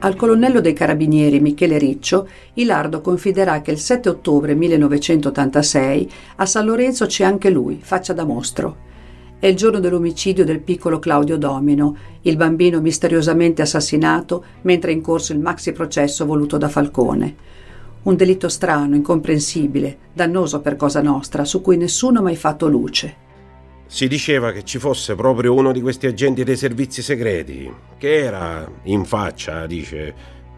Al 0.00 0.14
colonnello 0.14 0.60
dei 0.60 0.74
carabinieri 0.74 1.40
Michele 1.40 1.76
Riccio, 1.76 2.28
Ilardo 2.54 3.00
confiderà 3.00 3.60
che 3.62 3.72
il 3.72 3.78
7 3.78 4.08
ottobre 4.08 4.54
1986 4.54 6.10
a 6.36 6.46
San 6.46 6.66
Lorenzo 6.66 7.06
c'è 7.06 7.24
anche 7.24 7.50
lui, 7.50 7.80
faccia 7.82 8.12
da 8.12 8.24
mostro. 8.24 8.86
È 9.40 9.48
il 9.48 9.56
giorno 9.56 9.80
dell'omicidio 9.80 10.44
del 10.44 10.60
piccolo 10.60 11.00
Claudio 11.00 11.36
Domino, 11.36 11.96
il 12.22 12.36
bambino 12.36 12.80
misteriosamente 12.80 13.60
assassinato 13.62 14.44
mentre 14.62 14.92
è 14.92 14.94
in 14.94 15.00
corso 15.00 15.32
il 15.32 15.40
maxi 15.40 15.72
processo 15.72 16.24
voluto 16.24 16.58
da 16.58 16.68
Falcone. 16.68 17.34
Un 18.04 18.14
delitto 18.14 18.48
strano, 18.48 18.94
incomprensibile, 18.94 19.98
dannoso 20.12 20.60
per 20.60 20.76
Cosa 20.76 21.02
Nostra, 21.02 21.44
su 21.44 21.60
cui 21.60 21.76
nessuno 21.76 22.20
ha 22.20 22.22
mai 22.22 22.36
fatto 22.36 22.68
luce. 22.68 23.26
Si 23.90 24.06
diceva 24.06 24.52
che 24.52 24.64
ci 24.64 24.78
fosse 24.78 25.14
proprio 25.14 25.54
uno 25.54 25.72
di 25.72 25.80
questi 25.80 26.06
agenti 26.06 26.44
dei 26.44 26.58
servizi 26.58 27.00
segreti, 27.00 27.72
che 27.96 28.16
era 28.18 28.70
in 28.82 29.06
faccia, 29.06 29.64
dice, 29.64 30.14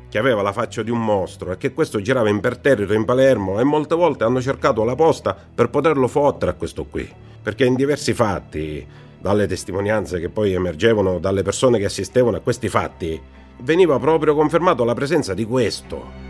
che 0.08 0.18
aveva 0.18 0.42
la 0.42 0.52
faccia 0.52 0.82
di 0.82 0.90
un 0.90 1.02
mostro 1.02 1.52
e 1.52 1.56
che 1.56 1.72
questo 1.72 2.02
girava 2.02 2.28
imperterrito 2.28 2.92
in 2.92 3.04
Palermo 3.04 3.60
e 3.60 3.64
molte 3.64 3.94
volte 3.94 4.24
hanno 4.24 4.42
cercato 4.42 4.82
la 4.82 4.96
posta 4.96 5.36
per 5.54 5.70
poterlo 5.70 6.08
fottere 6.08 6.50
a 6.50 6.54
questo 6.54 6.84
qui. 6.86 7.08
Perché 7.40 7.64
in 7.64 7.76
diversi 7.76 8.14
fatti, 8.14 8.84
dalle 9.20 9.46
testimonianze 9.46 10.18
che 10.18 10.28
poi 10.28 10.52
emergevano 10.52 11.20
dalle 11.20 11.42
persone 11.42 11.78
che 11.78 11.84
assistevano 11.84 12.36
a 12.36 12.40
questi 12.40 12.68
fatti, 12.68 13.18
veniva 13.62 13.96
proprio 14.00 14.34
confermato 14.34 14.82
la 14.82 14.94
presenza 14.94 15.34
di 15.34 15.44
questo. 15.44 16.29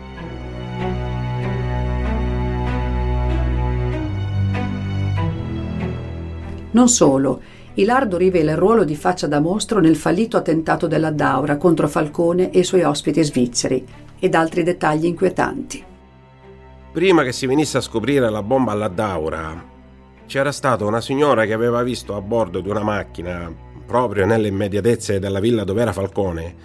Non 6.71 6.87
solo, 6.87 7.41
Ilardo 7.75 8.17
rivela 8.17 8.51
il 8.51 8.57
ruolo 8.57 8.83
di 8.83 8.95
faccia 8.95 9.27
da 9.27 9.39
mostro 9.39 9.79
nel 9.79 9.95
fallito 9.95 10.37
attentato 10.37 10.87
della 10.87 11.11
Daura 11.11 11.57
contro 11.57 11.87
Falcone 11.87 12.51
e 12.51 12.59
i 12.59 12.63
suoi 12.63 12.83
ospiti 12.83 13.23
svizzeri 13.23 13.85
ed 14.19 14.35
altri 14.35 14.63
dettagli 14.63 15.05
inquietanti. 15.05 15.83
Prima 16.91 17.23
che 17.23 17.31
si 17.31 17.45
venisse 17.45 17.77
a 17.77 17.81
scoprire 17.81 18.29
la 18.29 18.43
bomba 18.43 18.73
alla 18.73 18.89
Daura, 18.89 19.69
c'era 20.25 20.51
stata 20.51 20.85
una 20.85 21.01
signora 21.01 21.45
che 21.45 21.53
aveva 21.53 21.81
visto 21.83 22.15
a 22.15 22.21
bordo 22.21 22.59
di 22.59 22.69
una 22.69 22.83
macchina, 22.83 23.53
proprio 23.85 24.25
nelle 24.25 24.49
immediatezze 24.49 25.19
della 25.19 25.39
villa 25.39 25.63
dove 25.63 25.81
era 25.81 25.93
Falcone, 25.93 26.55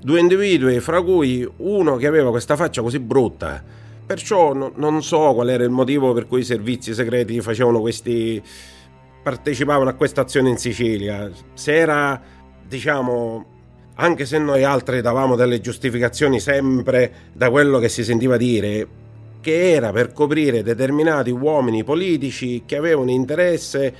due 0.00 0.18
individui, 0.18 0.80
fra 0.80 1.00
cui 1.02 1.48
uno 1.58 1.96
che 1.96 2.06
aveva 2.08 2.30
questa 2.30 2.56
faccia 2.56 2.82
così 2.82 2.98
brutta. 2.98 3.62
Perciò 4.04 4.52
no, 4.52 4.72
non 4.74 5.02
so 5.02 5.32
qual 5.32 5.50
era 5.50 5.62
il 5.62 5.70
motivo 5.70 6.12
per 6.12 6.26
cui 6.26 6.40
i 6.40 6.44
servizi 6.44 6.92
segreti 6.92 7.40
facevano 7.40 7.80
questi. 7.80 8.42
Partecipavano 9.22 9.90
a 9.90 9.94
questa 9.94 10.22
azione 10.22 10.50
in 10.50 10.56
Sicilia. 10.56 11.30
Se 11.54 11.74
era, 11.74 12.20
diciamo, 12.66 13.44
anche 13.96 14.26
se 14.26 14.38
noi 14.38 14.64
altri 14.64 15.00
davamo 15.00 15.36
delle 15.36 15.60
giustificazioni 15.60 16.40
sempre 16.40 17.12
da 17.32 17.50
quello 17.50 17.78
che 17.78 17.88
si 17.88 18.02
sentiva 18.02 18.36
dire, 18.36 18.88
che 19.40 19.72
era 19.72 19.90
per 19.92 20.12
coprire 20.12 20.62
determinati 20.62 21.30
uomini 21.30 21.84
politici 21.84 22.62
che 22.64 22.76
avevano 22.76 23.10
interesse 23.10 23.94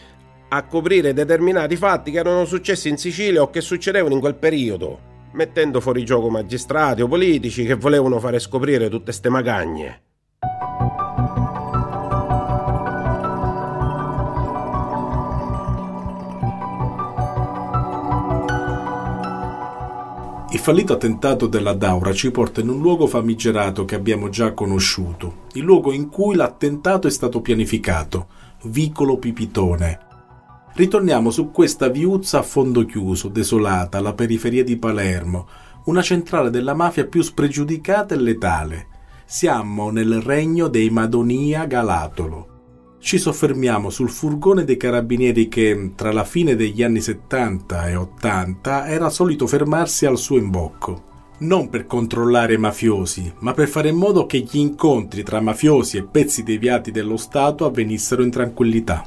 a 0.48 0.64
coprire 0.64 1.12
determinati 1.12 1.76
fatti 1.76 2.10
che 2.10 2.18
erano 2.18 2.44
successi 2.44 2.88
in 2.88 2.96
Sicilia 2.96 3.42
o 3.42 3.50
che 3.50 3.60
succedevano 3.60 4.14
in 4.14 4.20
quel 4.20 4.34
periodo, 4.34 4.98
mettendo 5.32 5.80
fuori 5.80 6.04
gioco 6.04 6.28
magistrati 6.28 7.02
o 7.02 7.08
politici 7.08 7.64
che 7.64 7.74
volevano 7.74 8.20
fare 8.20 8.38
scoprire 8.38 8.88
tutte 8.88 9.12
ste 9.12 9.28
magagne. 9.30 10.02
Il 20.52 20.58
fallito 20.58 20.92
attentato 20.92 21.46
della 21.46 21.72
Daura 21.72 22.12
ci 22.12 22.30
porta 22.30 22.60
in 22.60 22.68
un 22.68 22.78
luogo 22.78 23.06
famigerato 23.06 23.86
che 23.86 23.94
abbiamo 23.94 24.28
già 24.28 24.52
conosciuto, 24.52 25.44
il 25.54 25.62
luogo 25.62 25.92
in 25.92 26.10
cui 26.10 26.34
l'attentato 26.34 27.06
è 27.06 27.10
stato 27.10 27.40
pianificato, 27.40 28.26
Vicolo 28.64 29.16
Pipitone. 29.16 29.98
Ritorniamo 30.74 31.30
su 31.30 31.50
questa 31.50 31.88
viuzza 31.88 32.40
a 32.40 32.42
fondo 32.42 32.84
chiuso, 32.84 33.28
desolata, 33.28 33.96
alla 33.96 34.12
periferia 34.12 34.62
di 34.62 34.76
Palermo, 34.76 35.48
una 35.86 36.02
centrale 36.02 36.50
della 36.50 36.74
mafia 36.74 37.06
più 37.06 37.22
spregiudicata 37.22 38.14
e 38.14 38.18
letale. 38.18 38.86
Siamo 39.24 39.88
nel 39.88 40.20
regno 40.20 40.68
dei 40.68 40.90
Madonia 40.90 41.64
Galatolo 41.64 42.51
ci 43.02 43.18
soffermiamo 43.18 43.90
sul 43.90 44.08
furgone 44.08 44.64
dei 44.64 44.76
carabinieri 44.76 45.48
che, 45.48 45.90
tra 45.96 46.12
la 46.12 46.22
fine 46.22 46.54
degli 46.54 46.84
anni 46.84 47.00
70 47.00 47.88
e 47.88 47.96
80, 47.96 48.86
era 48.86 49.10
solito 49.10 49.48
fermarsi 49.48 50.06
al 50.06 50.16
suo 50.16 50.38
imbocco. 50.38 51.10
Non 51.38 51.68
per 51.68 51.86
controllare 51.86 52.54
i 52.54 52.58
mafiosi, 52.58 53.30
ma 53.40 53.54
per 53.54 53.66
fare 53.66 53.88
in 53.88 53.96
modo 53.96 54.24
che 54.26 54.38
gli 54.38 54.58
incontri 54.58 55.24
tra 55.24 55.40
mafiosi 55.40 55.96
e 55.96 56.04
pezzi 56.04 56.44
deviati 56.44 56.92
dello 56.92 57.16
Stato 57.16 57.64
avvenissero 57.64 58.22
in 58.22 58.30
tranquillità. 58.30 59.04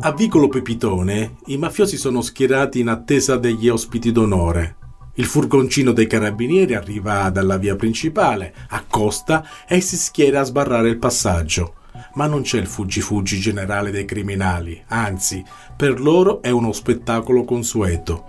A 0.00 0.12
Vicolo 0.12 0.46
Pepitone 0.46 1.38
i 1.46 1.56
mafiosi 1.56 1.96
sono 1.96 2.20
schierati 2.20 2.78
in 2.78 2.88
attesa 2.88 3.36
degli 3.36 3.68
ospiti 3.68 4.12
d'onore, 4.12 4.76
il 5.14 5.24
furgoncino 5.24 5.92
dei 5.92 6.06
carabinieri 6.06 6.74
arriva 6.74 7.28
dalla 7.30 7.56
via 7.56 7.76
principale, 7.76 8.54
accosta 8.68 9.46
e 9.66 9.80
si 9.80 9.96
schiera 9.96 10.40
a 10.40 10.44
sbarrare 10.44 10.88
il 10.88 10.98
passaggio. 10.98 11.74
Ma 12.14 12.26
non 12.26 12.42
c'è 12.42 12.58
il 12.58 12.66
fuggi-fuggi 12.66 13.38
generale 13.38 13.90
dei 13.90 14.04
criminali, 14.04 14.82
anzi, 14.88 15.44
per 15.76 16.00
loro 16.00 16.42
è 16.42 16.50
uno 16.50 16.72
spettacolo 16.72 17.44
consueto. 17.44 18.24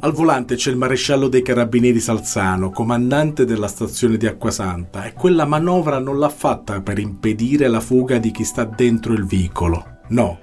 Al 0.00 0.12
volante 0.12 0.56
c'è 0.56 0.70
il 0.70 0.76
maresciallo 0.76 1.28
dei 1.28 1.40
carabinieri 1.40 2.00
Salzano, 2.00 2.70
comandante 2.70 3.46
della 3.46 3.68
stazione 3.68 4.18
di 4.18 4.26
Acquasanta, 4.26 5.04
e 5.04 5.14
quella 5.14 5.46
manovra 5.46 5.98
non 5.98 6.18
l'ha 6.18 6.28
fatta 6.28 6.82
per 6.82 6.98
impedire 6.98 7.66
la 7.68 7.80
fuga 7.80 8.18
di 8.18 8.30
chi 8.30 8.44
sta 8.44 8.64
dentro 8.64 9.14
il 9.14 9.24
vicolo. 9.24 10.00
No, 10.08 10.38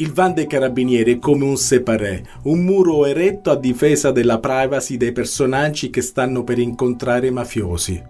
il 0.00 0.12
van 0.12 0.32
dei 0.32 0.46
carabinieri 0.46 1.14
è 1.14 1.18
come 1.18 1.44
un 1.44 1.56
separé, 1.56 2.22
un 2.44 2.60
muro 2.60 3.04
eretto 3.04 3.50
a 3.50 3.56
difesa 3.56 4.12
della 4.12 4.38
privacy 4.38 4.96
dei 4.96 5.12
personaggi 5.12 5.90
che 5.90 6.02
stanno 6.02 6.44
per 6.44 6.58
incontrare 6.58 7.26
i 7.26 7.32
mafiosi. 7.32 8.00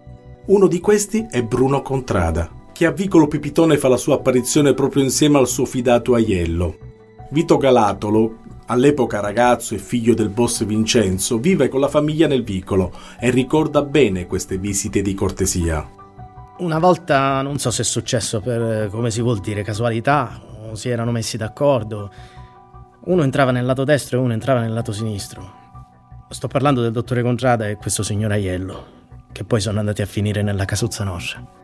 Uno 0.47 0.67
di 0.67 0.81
questi 0.81 1.27
è 1.31 1.43
Bruno 1.43 1.81
Contrada, 1.81 2.51
che 2.73 2.85
a 2.85 2.91
Vicolo 2.91 3.27
Pipitone 3.27 3.79
fa 3.79 3.89
la 3.89 3.97
sua 3.97 4.17
apparizione 4.17 4.75
proprio 4.75 5.03
insieme 5.03 5.39
al 5.39 5.49
suo 5.49 5.65
fidato 5.65 6.15
Aiello. 6.15 6.77
Vito 7.31 7.57
Galatolo, 7.57 8.37
all'epoca 8.67 9.21
ragazzo 9.21 9.75
e 9.75 9.79
figlio 9.79 10.13
del 10.13 10.29
boss 10.29 10.65
Vincenzo, 10.65 11.39
vive 11.39 11.69
con 11.69 11.81
la 11.81 11.89
famiglia 11.89 12.27
nel 12.27 12.45
vicolo 12.45 12.93
e 13.19 13.31
ricorda 13.31 13.81
bene 13.83 14.27
queste 14.27 14.59
visite 14.59 15.01
di 15.01 15.15
cortesia. 15.15 15.89
Una 16.59 16.79
volta, 16.79 17.41
non 17.41 17.59
so 17.59 17.71
se 17.71 17.81
è 17.81 17.85
successo 17.85 18.41
per, 18.41 18.89
come 18.91 19.11
si 19.11 19.23
vuol 19.23 19.39
dire, 19.39 19.63
casualità, 19.63 20.41
si 20.75 20.89
erano 20.89 21.11
messi 21.11 21.37
d'accordo. 21.37 22.11
Uno 23.05 23.23
entrava 23.23 23.51
nel 23.51 23.65
lato 23.65 23.85
destro 23.85 24.19
e 24.19 24.21
uno 24.21 24.33
entrava 24.33 24.61
nel 24.61 24.73
lato 24.73 24.93
sinistro. 24.93 25.57
Sto 26.29 26.49
parlando 26.49 26.83
del 26.83 26.93
dottore 26.93 27.23
Contrada 27.23 27.69
e 27.69 27.77
questo 27.77 28.03
signor 28.03 28.33
Aiello, 28.33 28.87
che 29.33 29.45
poi 29.45 29.61
sono 29.61 29.79
andati 29.79 30.03
a 30.03 30.07
finire 30.07 30.43
nella 30.43 30.67
casuzza 30.67 31.05
nostra. 31.05 31.57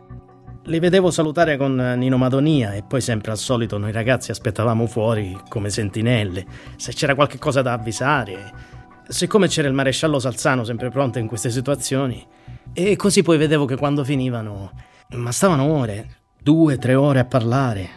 Li 0.66 0.78
vedevo 0.78 1.10
salutare 1.10 1.58
con 1.58 1.74
Nino 1.74 2.16
Madonia 2.16 2.72
e 2.72 2.82
poi 2.82 3.02
sempre 3.02 3.30
al 3.30 3.36
solito 3.36 3.76
noi 3.76 3.92
ragazzi 3.92 4.30
aspettavamo 4.30 4.86
fuori 4.86 5.38
come 5.50 5.68
sentinelle, 5.68 6.46
se 6.76 6.94
c'era 6.94 7.14
qualche 7.14 7.38
cosa 7.38 7.60
da 7.60 7.74
avvisare. 7.74 8.72
Siccome 9.06 9.48
c'era 9.48 9.68
il 9.68 9.74
maresciallo 9.74 10.18
Salzano 10.18 10.64
sempre 10.64 10.88
pronto 10.88 11.18
in 11.18 11.26
queste 11.26 11.50
situazioni, 11.50 12.26
e 12.72 12.96
così 12.96 13.22
poi 13.22 13.36
vedevo 13.36 13.66
che 13.66 13.76
quando 13.76 14.02
finivano, 14.02 14.72
ma 15.16 15.30
stavano 15.30 15.64
ore, 15.64 16.08
due, 16.40 16.78
tre 16.78 16.94
ore 16.94 17.18
a 17.18 17.26
parlare, 17.26 17.88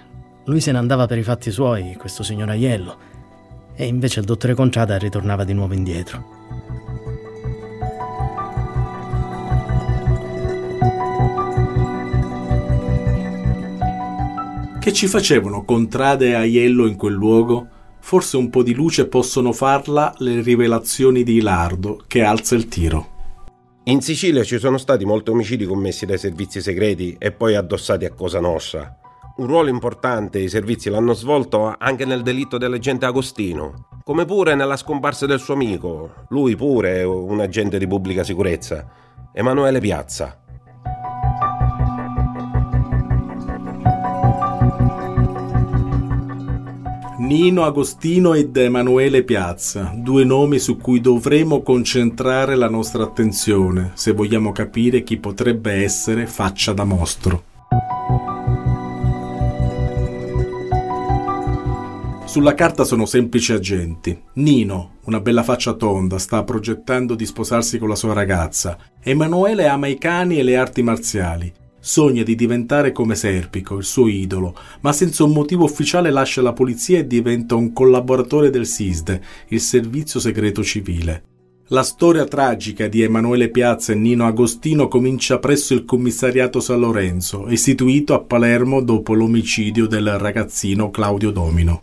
lui 0.48 0.62
se 0.62 0.72
ne 0.72 0.78
andava 0.78 1.08
per 1.08 1.18
i 1.18 1.24
fatti 1.24 1.52
suoi, 1.52 1.96
questo 1.98 2.24
signor 2.24 2.50
Aiello, 2.50 2.98
e 3.76 3.86
invece 3.86 4.22
il 4.22 4.26
dottore 4.26 4.54
Contrada 4.54 4.98
ritornava 4.98 5.44
di 5.44 5.54
nuovo 5.54 5.74
indietro. 5.74 6.36
Che 14.80 14.94
ci 14.94 15.08
facevano 15.08 15.66
Contrada 15.66 16.24
e 16.24 16.34
Aiello 16.34 16.88
in 16.88 16.96
quel 16.96 17.14
luogo? 17.14 17.68
Forse 18.00 18.38
un 18.38 18.50
po' 18.50 18.64
di 18.64 18.74
luce 18.74 19.08
possono 19.08 19.52
farla 19.52 20.14
le 20.20 20.40
rivelazioni 20.40 21.24
di 21.24 21.36
Ilardo, 21.36 22.06
che 22.08 22.24
alza 22.24 22.56
il 22.56 22.70
tiro. 22.70 23.16
In 23.84 24.00
Sicilia 24.00 24.46
ci 24.46 24.60
sono 24.60 24.78
stati 24.78 25.04
molti 25.04 25.30
omicidi 25.30 25.66
commessi 25.66 26.06
dai 26.06 26.18
servizi 26.18 26.62
segreti 26.62 27.18
e 27.20 27.34
poi 27.34 27.56
addossati 27.56 28.06
a 28.06 28.14
Cosa 28.14 28.40
Nostra. 28.40 28.98
Un 29.38 29.46
ruolo 29.46 29.70
importante 29.70 30.40
i 30.40 30.50
servizi 30.50 30.90
l'hanno 30.90 31.14
svolto 31.14 31.76
anche 31.78 32.06
nel 32.06 32.24
delitto 32.24 32.58
dell'agente 32.58 33.06
Agostino, 33.06 34.02
come 34.04 34.26
pure 34.26 34.56
nella 34.56 34.78
scomparsa 34.78 35.28
del 35.28 35.40
suo 35.40 35.54
amico, 35.54 36.26
lui 36.30 36.56
pure 36.56 37.04
un 37.04 37.40
agente 37.40 37.78
di 37.78 37.86
pubblica 37.86 38.24
sicurezza, 38.24 38.90
Emanuele 39.32 39.80
Piazza. 39.80 40.42
Nino 47.20 47.64
Agostino 47.64 48.34
ed 48.34 48.58
Emanuele 48.58 49.24
Piazza, 49.24 49.92
due 49.94 50.24
nomi 50.24 50.58
su 50.58 50.78
cui 50.78 51.00
dovremo 51.00 51.62
concentrare 51.62 52.56
la 52.56 52.70
nostra 52.70 53.04
attenzione 53.04 53.92
se 53.94 54.14
vogliamo 54.14 54.52
capire 54.52 55.04
chi 55.04 55.18
potrebbe 55.18 55.74
essere 55.74 56.26
faccia 56.26 56.74
da 56.74 56.86
mostro. 56.86 57.56
Sulla 62.38 62.54
carta 62.54 62.84
sono 62.84 63.08
semplici 63.08 63.52
agenti. 63.52 64.16
Nino, 64.34 64.98
una 65.06 65.20
bella 65.20 65.42
faccia 65.42 65.74
tonda, 65.74 66.20
sta 66.20 66.44
progettando 66.44 67.16
di 67.16 67.26
sposarsi 67.26 67.80
con 67.80 67.90
la 67.90 67.96
sua 67.96 68.14
ragazza. 68.14 68.78
Emanuele 69.02 69.66
ama 69.66 69.88
i 69.88 69.98
cani 69.98 70.38
e 70.38 70.44
le 70.44 70.56
arti 70.56 70.84
marziali. 70.84 71.52
Sogna 71.80 72.22
di 72.22 72.36
diventare 72.36 72.92
come 72.92 73.16
Serpico, 73.16 73.78
il 73.78 73.86
suo 73.86 74.08
idolo, 74.08 74.56
ma 74.82 74.94
senza 74.94 75.24
un 75.24 75.32
motivo 75.32 75.64
ufficiale 75.64 76.12
lascia 76.12 76.44
la 76.44 76.54
polizia 76.54 77.00
e 77.00 77.08
diventa 77.08 77.56
un 77.56 77.74
collaboratore 77.74 78.52
del 78.52 78.68
SISDE, 78.68 79.20
il 79.48 79.60
servizio 79.60 80.20
segreto 80.20 80.64
civile. 80.64 81.24
La 81.70 81.82
storia 81.82 82.26
tragica 82.26 82.88
di 82.88 83.02
Emanuele 83.02 83.50
Piazza 83.50 83.94
e 83.94 83.96
Nino 83.96 84.28
Agostino 84.28 84.88
comincia 84.88 85.40
presso 85.40 85.74
il 85.74 85.86
commissariato 85.86 86.60
San 86.60 86.82
Lorenzo, 86.82 87.50
istituito 87.50 88.14
a 88.14 88.20
Palermo 88.20 88.84
dopo 88.84 89.16
l'omicidio 89.16 89.88
del 89.88 90.20
ragazzino 90.20 90.92
Claudio 90.92 91.32
Domino. 91.32 91.82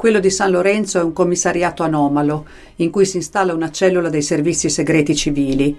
Quello 0.00 0.18
di 0.18 0.30
San 0.30 0.50
Lorenzo 0.50 0.98
è 0.98 1.02
un 1.02 1.12
commissariato 1.12 1.82
anomalo, 1.82 2.46
in 2.76 2.88
cui 2.88 3.04
si 3.04 3.18
installa 3.18 3.52
una 3.52 3.70
cellula 3.70 4.08
dei 4.08 4.22
servizi 4.22 4.70
segreti 4.70 5.14
civili. 5.14 5.76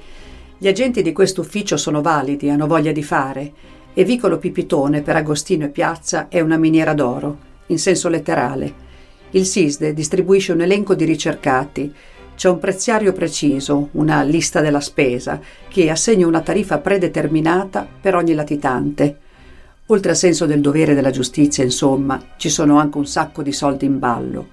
Gli 0.59 0.67
agenti 0.67 1.01
di 1.01 1.11
questo 1.11 1.41
ufficio 1.41 1.75
sono 1.75 2.03
validi, 2.03 2.47
hanno 2.47 2.67
voglia 2.67 2.91
di 2.91 3.01
fare, 3.01 3.51
e 3.95 4.03
Vicolo 4.03 4.37
Pipitone 4.37 5.01
per 5.01 5.15
Agostino 5.15 5.65
e 5.65 5.69
Piazza 5.69 6.27
è 6.29 6.39
una 6.39 6.57
miniera 6.57 6.93
d'oro, 6.93 7.35
in 7.65 7.79
senso 7.79 8.09
letterale. 8.09 8.71
Il 9.31 9.47
SISDE 9.47 9.91
distribuisce 9.95 10.51
un 10.51 10.61
elenco 10.61 10.93
di 10.93 11.05
ricercati, 11.05 11.91
c'è 12.35 12.47
un 12.47 12.59
preziario 12.59 13.13
preciso, 13.13 13.89
una 13.93 14.21
lista 14.21 14.61
della 14.61 14.81
spesa, 14.81 15.39
che 15.67 15.89
assegna 15.89 16.27
una 16.27 16.41
tariffa 16.41 16.77
predeterminata 16.77 17.87
per 17.99 18.13
ogni 18.13 18.35
latitante. 18.35 19.17
Oltre 19.91 20.11
al 20.11 20.15
senso 20.15 20.45
del 20.45 20.61
dovere 20.61 20.93
della 20.93 21.11
giustizia, 21.11 21.65
insomma, 21.65 22.17
ci 22.37 22.47
sono 22.47 22.79
anche 22.79 22.97
un 22.97 23.05
sacco 23.05 23.43
di 23.43 23.51
soldi 23.51 23.85
in 23.85 23.99
ballo. 23.99 24.47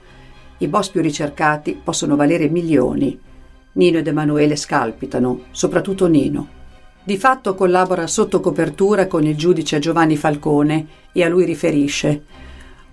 I 0.59 0.67
boss 0.67 0.89
più 0.89 1.01
ricercati 1.01 1.81
possono 1.81 2.17
valere 2.17 2.49
milioni. 2.49 3.17
Nino 3.75 3.99
ed 3.99 4.07
Emanuele 4.09 4.57
scalpitano, 4.57 5.43
soprattutto 5.53 6.09
Nino. 6.09 6.49
Di 7.05 7.17
fatto 7.17 7.55
collabora 7.55 8.09
sotto 8.09 8.41
copertura 8.41 9.07
con 9.07 9.25
il 9.25 9.37
giudice 9.37 9.79
Giovanni 9.79 10.17
Falcone 10.17 10.87
e 11.13 11.23
a 11.23 11.29
lui 11.29 11.45
riferisce. 11.45 12.25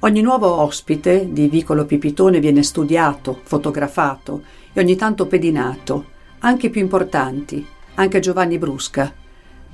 Ogni 0.01 0.21
nuovo 0.21 0.61
ospite 0.61 1.29
di 1.31 1.47
Vicolo 1.47 1.85
Pipitone 1.85 2.39
viene 2.39 2.61
studiato, 2.61 3.41
fotografato 3.41 4.43
e 4.71 4.79
ogni 4.79 4.95
tanto 4.95 5.25
pedinato, 5.25 6.05
anche 6.39 6.67
i 6.67 6.69
più 6.69 6.81
importanti, 6.81 7.65
anche 7.95 8.19
Giovanni 8.19 8.59
Brusca, 8.59 9.11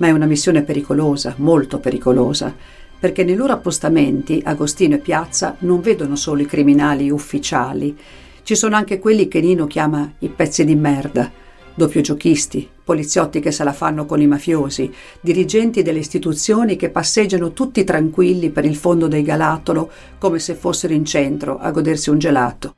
ma 0.02 0.08
è 0.08 0.10
una 0.10 0.26
missione 0.26 0.62
pericolosa, 0.62 1.34
molto 1.36 1.78
pericolosa, 1.78 2.52
perché 2.98 3.22
nei 3.22 3.36
loro 3.36 3.52
appostamenti 3.52 4.42
Agostino 4.44 4.96
e 4.96 4.98
Piazza 4.98 5.54
non 5.60 5.80
vedono 5.80 6.16
solo 6.16 6.42
i 6.42 6.46
criminali 6.46 7.08
ufficiali, 7.08 7.96
ci 8.42 8.56
sono 8.56 8.74
anche 8.74 8.98
quelli 8.98 9.28
che 9.28 9.40
Nino 9.40 9.68
chiama 9.68 10.12
i 10.18 10.28
pezzi 10.28 10.64
di 10.64 10.74
merda, 10.74 11.30
doppio 11.72 12.00
giochisti, 12.00 12.68
poliziotti 12.82 13.38
che 13.38 13.52
se 13.52 13.62
la 13.62 13.72
fanno 13.72 14.04
con 14.04 14.20
i 14.20 14.26
mafiosi, 14.26 14.92
dirigenti 15.20 15.82
delle 15.82 16.00
istituzioni 16.00 16.74
che 16.74 16.90
passeggiano 16.90 17.52
tutti 17.52 17.84
tranquilli 17.84 18.50
per 18.50 18.64
il 18.64 18.74
fondo 18.74 19.06
del 19.06 19.22
galatolo 19.22 19.88
come 20.18 20.40
se 20.40 20.54
fossero 20.54 20.94
in 20.94 21.04
centro 21.04 21.58
a 21.60 21.70
godersi 21.70 22.10
un 22.10 22.18
gelato. 22.18 22.74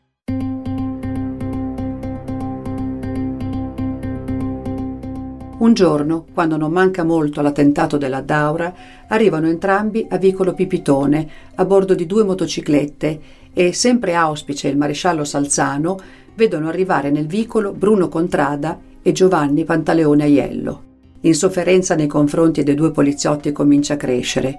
Un 5.64 5.72
giorno, 5.72 6.26
quando 6.34 6.58
non 6.58 6.72
manca 6.72 7.04
molto 7.04 7.40
l'attentato 7.40 7.96
della 7.96 8.20
Daura, 8.20 8.74
arrivano 9.08 9.48
entrambi 9.48 10.06
a 10.10 10.18
Vicolo 10.18 10.52
Pipitone 10.52 11.26
a 11.54 11.64
bordo 11.64 11.94
di 11.94 12.04
due 12.04 12.22
motociclette 12.22 13.20
e, 13.54 13.72
sempre 13.72 14.14
auspice 14.14 14.68
il 14.68 14.76
maresciallo 14.76 15.24
Salzano, 15.24 15.98
vedono 16.34 16.68
arrivare 16.68 17.10
nel 17.10 17.26
vicolo 17.26 17.72
Bruno 17.72 18.10
Contrada 18.10 18.78
e 19.00 19.12
Giovanni 19.12 19.64
Pantaleone 19.64 20.24
Aiello. 20.24 20.82
L'insofferenza 21.22 21.94
nei 21.94 22.08
confronti 22.08 22.62
dei 22.62 22.74
due 22.74 22.90
poliziotti 22.90 23.50
comincia 23.50 23.94
a 23.94 23.96
crescere. 23.96 24.58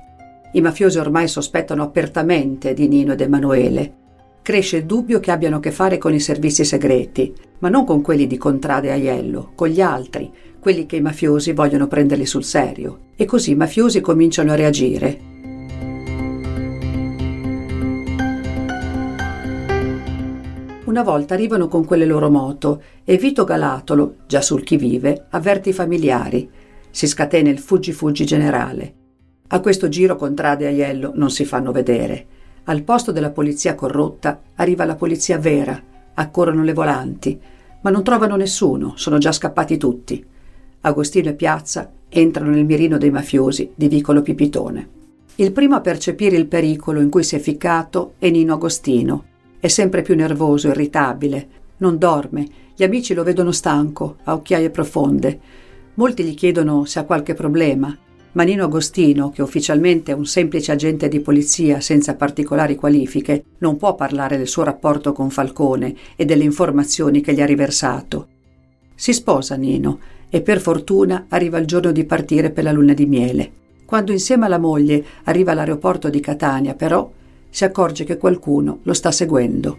I 0.54 0.62
mafiosi 0.62 0.98
ormai 0.98 1.28
sospettano 1.28 1.84
apertamente 1.84 2.74
di 2.74 2.88
Nino 2.88 3.14
ed 3.14 3.22
Emanuele. 3.22 3.94
Cresce 4.46 4.78
il 4.78 4.86
dubbio 4.86 5.20
che 5.20 5.32
abbiano 5.32 5.56
a 5.56 5.60
che 5.60 5.72
fare 5.72 5.98
con 5.98 6.14
i 6.14 6.20
servizi 6.20 6.64
segreti, 6.66 7.34
ma 7.62 7.70
non 7.70 7.84
con 7.84 8.04
quelli 8.04 8.28
di 8.28 8.38
Contrada 8.38 8.90
e 8.90 8.92
Aiello, 8.92 9.54
con 9.56 9.70
gli 9.70 9.82
altri, 9.82 10.32
quelli 10.60 10.86
che 10.86 10.98
i 10.98 11.02
mafiosi 11.02 11.52
vogliono 11.52 11.88
prenderli 11.88 12.28
sul 12.28 12.44
serio. 12.44 13.06
E 13.16 13.26
così 13.26 13.50
i 13.50 13.56
mafiosi 13.56 14.02
cominciano 14.02 14.52
a 14.52 14.56
reagire. 14.56 15.20
Una 20.84 21.02
volta 21.02 21.34
arrivano 21.34 21.68
con 21.68 21.84
quelle 21.84 22.06
loro 22.06 22.30
moto 22.30 22.84
e 23.04 23.18
Vito 23.18 23.46
Galatolo, 23.46 24.18
già 24.28 24.42
sul 24.42 24.64
chi 24.64 24.78
vive, 24.78 25.26
avverte 25.32 25.70
i 25.70 25.74
familiari. 25.74 26.48
Si 26.92 27.08
scatena 27.08 27.50
il 27.50 27.58
fuggi-fuggi 27.58 28.28
generale. 28.28 28.94
A 29.48 29.60
questo 29.60 29.90
giro 29.90 30.16
Contrade 30.16 30.66
e 30.66 30.68
Aiello 30.68 31.14
non 31.16 31.32
si 31.32 31.46
fanno 31.46 31.72
vedere. 31.72 32.35
Al 32.68 32.82
posto 32.82 33.12
della 33.12 33.30
polizia 33.30 33.76
corrotta 33.76 34.42
arriva 34.56 34.86
la 34.86 34.96
polizia 34.96 35.38
vera, 35.38 35.80
accorrono 36.16 36.64
le 36.64 36.74
volanti, 36.74 37.40
ma 37.82 37.92
non 37.92 38.04
trovano 38.04 38.36
nessuno, 38.36 38.94
sono 38.96 39.20
già 39.20 39.32
scappati 39.32 39.78
tutti. 39.78 40.26
Agostino 40.82 41.30
e 41.30 41.34
Piazza 41.36 41.92
entrano 42.10 42.50
nel 42.50 42.66
mirino 42.66 42.98
dei 42.98 43.12
mafiosi 43.12 43.72
di 43.76 43.88
Vicolo 43.88 44.24
Pipitone. 44.24 44.90
Il 45.36 45.52
primo 45.52 45.76
a 45.76 45.82
percepire 45.82 46.38
il 46.38 46.48
pericolo 46.48 47.02
in 47.02 47.10
cui 47.10 47.24
si 47.24 47.36
è 47.36 47.40
ficcato 47.40 48.14
è 48.18 48.32
Nino 48.32 48.56
Agostino. 48.56 49.26
È 49.60 49.68
sempre 49.68 50.02
più 50.02 50.16
nervoso, 50.16 50.70
irritabile, 50.70 51.48
non 51.78 52.00
dorme, 52.00 52.48
gli 52.76 52.84
amici 52.84 53.14
lo 53.14 53.22
vedono 53.22 53.52
stanco, 53.52 54.18
a 54.24 54.34
occhiaie 54.34 54.72
profonde. 54.72 55.40
Molti 55.96 56.24
gli 56.24 56.34
chiedono 56.34 56.86
se 56.86 56.98
ha 56.98 57.04
qualche 57.04 57.36
problema, 57.36 57.96
ma 58.36 58.44
Nino 58.44 58.66
Agostino, 58.66 59.30
che 59.30 59.42
ufficialmente 59.42 60.12
è 60.12 60.16
un 60.16 60.26
semplice 60.26 60.74
agente 60.74 61.08
di 61.08 61.22
polizia 61.22 61.80
senza 61.80 62.16
particolari 62.16 62.76
qualifiche, 62.76 63.44
non 63.60 63.78
può 63.78 63.96
parlare 63.96 64.38
del 64.38 64.48
suo 64.48 64.64
rapporto 64.64 65.14
con 65.14 65.30
Falcone 65.30 65.96
e 66.18 66.26
delle 66.26 66.44
informazioni 66.44 67.22
che 67.22 67.34
gli 67.34 67.42
ha 67.42 67.46
riversato. 67.46 68.28
Si 68.94 69.14
sposa 69.14 69.56
Nino 69.56 70.00
e 70.30 70.42
per 70.42 70.60
fortuna 70.60 71.28
arriva 71.30 71.58
il 71.58 71.66
giorno 71.66 71.94
di 71.94 72.04
partire 72.04 72.50
per 72.52 72.66
la 72.66 72.74
luna 72.74 72.94
di 72.94 73.06
miele. 73.06 73.52
Quando 73.86 74.12
insieme 74.12 74.46
alla 74.46 74.58
moglie 74.58 75.04
arriva 75.24 75.54
all'aeroporto 75.54 76.10
di 76.10 76.20
Catania, 76.20 76.74
però, 76.74 77.10
si 77.50 77.64
accorge 77.64 78.04
che 78.04 78.18
qualcuno 78.18 78.80
lo 78.84 78.94
sta 78.94 79.12
seguendo. 79.12 79.78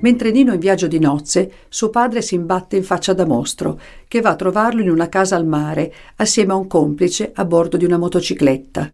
Mentre 0.00 0.30
Nino 0.30 0.50
è 0.50 0.54
in 0.54 0.60
viaggio 0.60 0.86
di 0.86 0.98
nozze, 0.98 1.50
suo 1.68 1.88
padre 1.88 2.20
si 2.20 2.34
imbatte 2.34 2.76
in 2.76 2.84
faccia 2.84 3.14
da 3.14 3.26
mostro, 3.26 3.80
che 4.06 4.20
va 4.20 4.30
a 4.30 4.36
trovarlo 4.36 4.82
in 4.82 4.90
una 4.90 5.08
casa 5.08 5.36
al 5.36 5.46
mare, 5.46 5.92
assieme 6.16 6.52
a 6.52 6.56
un 6.56 6.66
complice 6.66 7.32
a 7.34 7.44
bordo 7.44 7.76
di 7.76 7.84
una 7.84 7.96
motocicletta. 7.96 8.90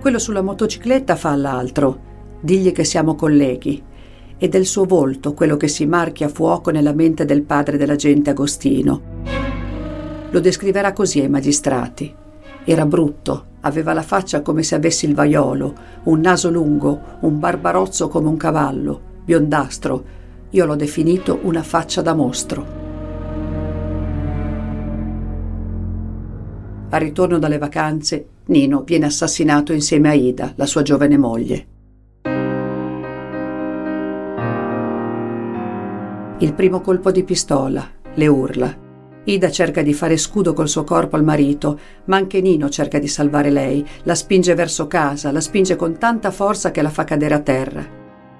Quello 0.00 0.18
sulla 0.18 0.42
motocicletta 0.42 1.16
fa 1.16 1.30
all'altro. 1.30 2.06
Digli 2.40 2.72
che 2.72 2.84
siamo 2.84 3.14
colleghi. 3.14 3.82
Ed 4.38 4.54
è 4.54 4.58
il 4.58 4.66
suo 4.66 4.84
volto 4.84 5.34
quello 5.34 5.56
che 5.56 5.66
si 5.66 5.86
marchia 5.86 6.26
a 6.26 6.30
fuoco 6.30 6.70
nella 6.70 6.92
mente 6.92 7.24
del 7.24 7.42
padre 7.42 7.76
dell'agente 7.76 8.30
Agostino. 8.30 9.02
Lo 10.30 10.40
descriverà 10.40 10.92
così 10.92 11.20
ai 11.20 11.28
magistrati. 11.28 12.14
Era 12.64 12.86
brutto, 12.86 13.47
aveva 13.60 13.92
la 13.92 14.02
faccia 14.02 14.42
come 14.42 14.62
se 14.62 14.74
avesse 14.74 15.06
il 15.06 15.14
vaiolo, 15.14 15.74
un 16.04 16.20
naso 16.20 16.50
lungo, 16.50 17.00
un 17.20 17.38
barbarozzo 17.38 18.08
come 18.08 18.28
un 18.28 18.36
cavallo, 18.36 19.00
biondastro. 19.24 20.16
Io 20.50 20.64
l'ho 20.64 20.76
definito 20.76 21.40
una 21.42 21.62
faccia 21.62 22.00
da 22.02 22.14
mostro. 22.14 22.76
Al 26.90 27.00
ritorno 27.00 27.38
dalle 27.38 27.58
vacanze, 27.58 28.28
Nino 28.46 28.82
viene 28.82 29.06
assassinato 29.06 29.74
insieme 29.74 30.08
a 30.08 30.14
Ida, 30.14 30.52
la 30.56 30.64
sua 30.64 30.80
giovane 30.82 31.18
moglie. 31.18 31.66
Il 36.38 36.54
primo 36.54 36.80
colpo 36.80 37.10
di 37.10 37.24
pistola, 37.24 37.86
le 38.14 38.26
urla. 38.26 38.87
Ida 39.28 39.50
cerca 39.50 39.82
di 39.82 39.92
fare 39.92 40.16
scudo 40.16 40.54
col 40.54 40.70
suo 40.70 40.84
corpo 40.84 41.16
al 41.16 41.22
marito, 41.22 41.78
ma 42.06 42.16
anche 42.16 42.40
Nino 42.40 42.70
cerca 42.70 42.98
di 42.98 43.08
salvare 43.08 43.50
lei, 43.50 43.86
la 44.04 44.14
spinge 44.14 44.54
verso 44.54 44.86
casa, 44.86 45.30
la 45.30 45.42
spinge 45.42 45.76
con 45.76 45.98
tanta 45.98 46.30
forza 46.30 46.70
che 46.70 46.80
la 46.80 46.88
fa 46.88 47.04
cadere 47.04 47.34
a 47.34 47.40
terra. 47.40 47.86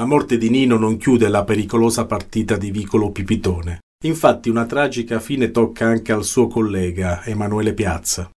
La 0.00 0.06
morte 0.06 0.38
di 0.38 0.48
Nino 0.48 0.78
non 0.78 0.96
chiude 0.96 1.28
la 1.28 1.44
pericolosa 1.44 2.06
partita 2.06 2.56
di 2.56 2.70
Vicolo 2.70 3.10
Pipitone. 3.10 3.80
Infatti 4.06 4.48
una 4.48 4.64
tragica 4.64 5.20
fine 5.20 5.50
tocca 5.50 5.84
anche 5.84 6.10
al 6.10 6.24
suo 6.24 6.46
collega, 6.46 7.22
Emanuele 7.26 7.74
Piazza. 7.74 8.30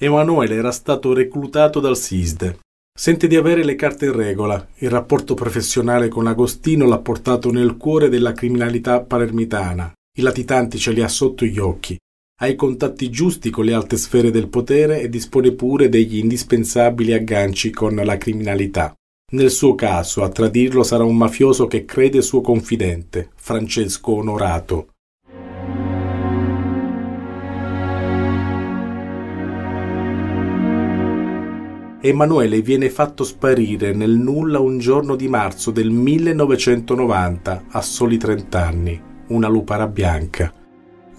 Emanuele 0.00 0.54
era 0.54 0.70
stato 0.70 1.12
reclutato 1.12 1.80
dal 1.80 1.96
SISDE. 1.96 2.60
Sente 2.96 3.26
di 3.26 3.34
avere 3.34 3.64
le 3.64 3.74
carte 3.74 4.04
in 4.04 4.12
regola. 4.12 4.64
Il 4.76 4.90
rapporto 4.90 5.34
professionale 5.34 6.06
con 6.06 6.28
Agostino 6.28 6.86
l'ha 6.86 7.00
portato 7.00 7.50
nel 7.50 7.76
cuore 7.76 8.08
della 8.08 8.30
criminalità 8.30 9.00
palermitana. 9.00 9.92
I 10.18 10.22
latitanti 10.22 10.78
ce 10.78 10.92
li 10.92 11.02
ha 11.02 11.08
sotto 11.08 11.44
gli 11.44 11.58
occhi. 11.58 11.98
Ha 12.42 12.46
i 12.46 12.54
contatti 12.54 13.10
giusti 13.10 13.50
con 13.50 13.64
le 13.64 13.74
alte 13.74 13.96
sfere 13.96 14.30
del 14.30 14.46
potere 14.46 15.00
e 15.00 15.08
dispone 15.08 15.50
pure 15.50 15.88
degli 15.88 16.18
indispensabili 16.18 17.12
agganci 17.12 17.70
con 17.72 17.96
la 17.96 18.16
criminalità. 18.16 18.92
Nel 19.30 19.50
suo 19.50 19.74
caso, 19.74 20.22
a 20.22 20.30
tradirlo 20.30 20.82
sarà 20.82 21.04
un 21.04 21.14
mafioso 21.14 21.66
che 21.66 21.84
crede 21.84 22.22
suo 22.22 22.40
confidente, 22.40 23.28
Francesco 23.36 24.12
Onorato. 24.12 24.88
Emanuele 32.00 32.62
viene 32.62 32.88
fatto 32.88 33.22
sparire 33.22 33.92
nel 33.92 34.12
nulla 34.12 34.60
un 34.60 34.78
giorno 34.78 35.14
di 35.14 35.28
marzo 35.28 35.72
del 35.72 35.90
1990, 35.90 37.64
a 37.68 37.82
soli 37.82 38.16
30 38.16 38.66
anni, 38.66 39.02
una 39.26 39.48
lupara 39.48 39.86
bianca. 39.86 40.50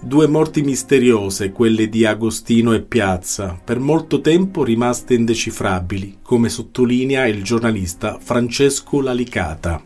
Due 0.02 0.26
morti 0.26 0.62
misteriose, 0.62 1.52
quelle 1.52 1.86
di 1.86 2.06
Agostino 2.06 2.72
e 2.72 2.80
Piazza, 2.80 3.60
per 3.62 3.78
molto 3.78 4.22
tempo 4.22 4.64
rimaste 4.64 5.12
indecifrabili, 5.12 6.20
come 6.22 6.48
sottolinea 6.48 7.26
il 7.26 7.42
giornalista 7.42 8.16
Francesco 8.18 9.02
Lalicata. 9.02 9.78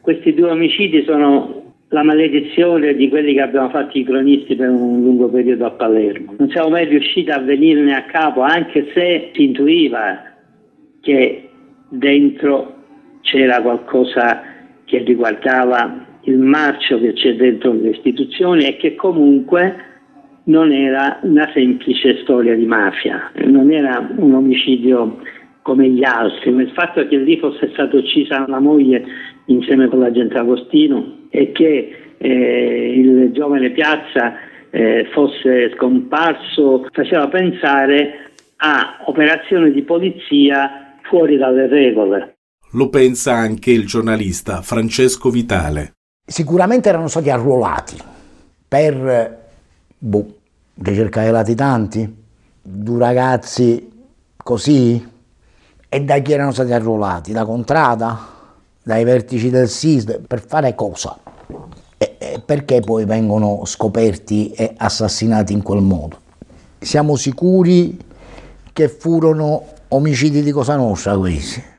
Questi 0.00 0.34
due 0.34 0.50
omicidi 0.50 1.04
sono 1.04 1.74
la 1.90 2.02
maledizione 2.02 2.96
di 2.96 3.08
quelli 3.08 3.34
che 3.34 3.40
abbiamo 3.40 3.70
fatto 3.70 3.96
i 3.96 4.02
cronisti 4.02 4.56
per 4.56 4.68
un 4.68 5.00
lungo 5.00 5.28
periodo 5.28 5.66
a 5.66 5.70
Palermo. 5.70 6.34
Non 6.38 6.50
siamo 6.50 6.70
mai 6.70 6.86
riusciti 6.86 7.30
a 7.30 7.38
venirne 7.38 7.94
a 7.94 8.04
capo, 8.06 8.40
anche 8.40 8.90
se 8.92 9.30
si 9.32 9.44
intuiva 9.44 10.24
che 11.00 11.48
dentro 11.88 12.74
c'era 13.20 13.62
qualcosa 13.62 14.42
che 14.84 14.98
riguardava 14.98 16.10
il 16.24 16.38
marcio 16.38 16.98
che 17.00 17.12
c'è 17.14 17.34
dentro 17.34 17.72
le 17.72 17.90
istituzioni 17.90 18.66
e 18.66 18.76
che 18.76 18.94
comunque 18.94 19.90
non 20.44 20.72
era 20.72 21.20
una 21.22 21.50
semplice 21.54 22.20
storia 22.22 22.54
di 22.54 22.66
mafia, 22.66 23.30
non 23.44 23.70
era 23.70 24.12
un 24.16 24.34
omicidio 24.34 25.18
come 25.62 25.88
gli 25.88 26.04
altri, 26.04 26.50
ma 26.50 26.62
il 26.62 26.72
fatto 26.72 27.06
che 27.06 27.16
lì 27.16 27.38
fosse 27.38 27.70
stata 27.72 27.96
uccisa 27.96 28.44
la 28.48 28.58
moglie 28.58 29.04
insieme 29.46 29.88
con 29.88 30.00
l'agente 30.00 30.36
Agostino 30.36 31.18
e 31.30 31.52
che 31.52 32.14
eh, 32.18 32.94
il 32.96 33.30
giovane 33.32 33.70
Piazza 33.70 34.34
eh, 34.70 35.08
fosse 35.12 35.72
scomparso 35.76 36.88
faceva 36.90 37.28
pensare 37.28 38.30
a 38.56 39.02
operazioni 39.06 39.72
di 39.72 39.82
polizia 39.82 40.96
fuori 41.02 41.36
dalle 41.36 41.68
regole. 41.68 42.36
Lo 42.72 42.88
pensa 42.88 43.34
anche 43.34 43.70
il 43.70 43.86
giornalista 43.86 44.62
Francesco 44.62 45.30
Vitale 45.30 45.94
sicuramente 46.24 46.88
erano 46.88 47.08
stati 47.08 47.30
arruolati 47.30 47.98
per 48.68 49.50
boh, 49.98 50.34
ricercare 50.74 51.30
latitanti, 51.30 52.24
due 52.62 52.98
ragazzi 52.98 53.90
così, 54.36 55.10
e 55.88 56.00
da 56.04 56.18
chi 56.20 56.32
erano 56.32 56.52
stati 56.52 56.72
arruolati? 56.72 57.32
Da 57.32 57.44
Contrada? 57.44 58.30
Dai 58.82 59.04
vertici 59.04 59.50
del 59.50 59.68
SIS? 59.68 60.20
Per 60.26 60.44
fare 60.44 60.74
cosa? 60.74 61.18
E, 61.98 62.16
e 62.18 62.42
perché 62.44 62.80
poi 62.80 63.04
vengono 63.04 63.64
scoperti 63.66 64.52
e 64.52 64.72
assassinati 64.76 65.52
in 65.52 65.62
quel 65.62 65.82
modo? 65.82 66.18
Siamo 66.78 67.14
sicuri 67.16 67.98
che 68.72 68.88
furono 68.88 69.64
omicidi 69.88 70.42
di 70.42 70.50
Cosa 70.50 70.76
Nostra 70.76 71.16
questi? 71.16 71.71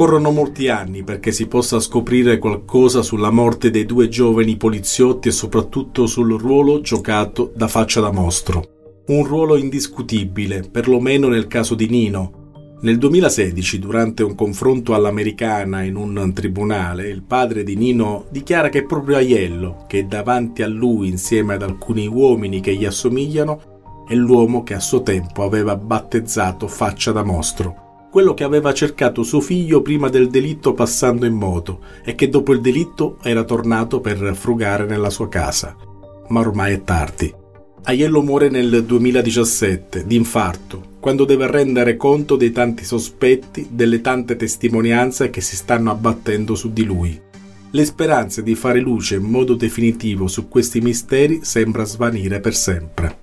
Occorrono 0.00 0.30
molti 0.30 0.68
anni 0.68 1.02
perché 1.02 1.30
si 1.30 1.46
possa 1.46 1.78
scoprire 1.78 2.38
qualcosa 2.38 3.02
sulla 3.02 3.28
morte 3.28 3.68
dei 3.68 3.84
due 3.84 4.08
giovani 4.08 4.56
poliziotti 4.56 5.28
e 5.28 5.30
soprattutto 5.30 6.06
sul 6.06 6.38
ruolo 6.38 6.80
giocato 6.80 7.52
da 7.54 7.68
Faccia 7.68 8.00
da 8.00 8.10
Mostro. 8.10 9.02
Un 9.08 9.26
ruolo 9.26 9.56
indiscutibile, 9.56 10.62
perlomeno 10.62 11.28
nel 11.28 11.46
caso 11.48 11.74
di 11.74 11.86
Nino. 11.90 12.78
Nel 12.80 12.96
2016, 12.96 13.78
durante 13.78 14.22
un 14.22 14.34
confronto 14.34 14.94
all'americana 14.94 15.82
in 15.82 15.96
un 15.96 16.32
tribunale, 16.32 17.06
il 17.10 17.22
padre 17.22 17.62
di 17.62 17.76
Nino 17.76 18.24
dichiara 18.30 18.70
che 18.70 18.78
è 18.78 18.84
proprio 18.84 19.16
Aiello, 19.16 19.84
che 19.86 20.06
davanti 20.06 20.62
a 20.62 20.66
lui 20.66 21.08
insieme 21.08 21.52
ad 21.52 21.62
alcuni 21.62 22.06
uomini 22.06 22.60
che 22.60 22.74
gli 22.74 22.86
assomigliano, 22.86 24.04
è 24.08 24.14
l'uomo 24.14 24.62
che 24.62 24.72
a 24.72 24.80
suo 24.80 25.02
tempo 25.02 25.42
aveva 25.42 25.76
battezzato 25.76 26.68
Faccia 26.68 27.12
da 27.12 27.22
Mostro 27.22 27.88
quello 28.10 28.34
che 28.34 28.44
aveva 28.44 28.74
cercato 28.74 29.22
suo 29.22 29.40
figlio 29.40 29.82
prima 29.82 30.08
del 30.08 30.28
delitto 30.28 30.74
passando 30.74 31.26
in 31.26 31.34
moto 31.34 31.80
e 32.04 32.14
che 32.16 32.28
dopo 32.28 32.52
il 32.52 32.60
delitto 32.60 33.18
era 33.22 33.44
tornato 33.44 34.00
per 34.00 34.34
frugare 34.34 34.84
nella 34.84 35.10
sua 35.10 35.28
casa. 35.28 35.76
Ma 36.28 36.40
ormai 36.40 36.74
è 36.74 36.82
tardi. 36.82 37.32
Aiello 37.84 38.20
muore 38.20 38.50
nel 38.50 38.84
2017 38.84 40.06
di 40.06 40.16
infarto, 40.16 40.96
quando 41.00 41.24
deve 41.24 41.50
rendere 41.50 41.96
conto 41.96 42.36
dei 42.36 42.52
tanti 42.52 42.84
sospetti, 42.84 43.68
delle 43.70 44.00
tante 44.00 44.36
testimonianze 44.36 45.30
che 45.30 45.40
si 45.40 45.56
stanno 45.56 45.90
abbattendo 45.90 46.54
su 46.54 46.72
di 46.72 46.84
lui. 46.84 47.18
Le 47.70 47.84
speranze 47.84 48.42
di 48.42 48.56
fare 48.56 48.80
luce 48.80 49.14
in 49.14 49.22
modo 49.22 49.54
definitivo 49.54 50.26
su 50.26 50.48
questi 50.48 50.80
misteri 50.80 51.40
sembra 51.42 51.84
svanire 51.84 52.40
per 52.40 52.54
sempre. 52.54 53.19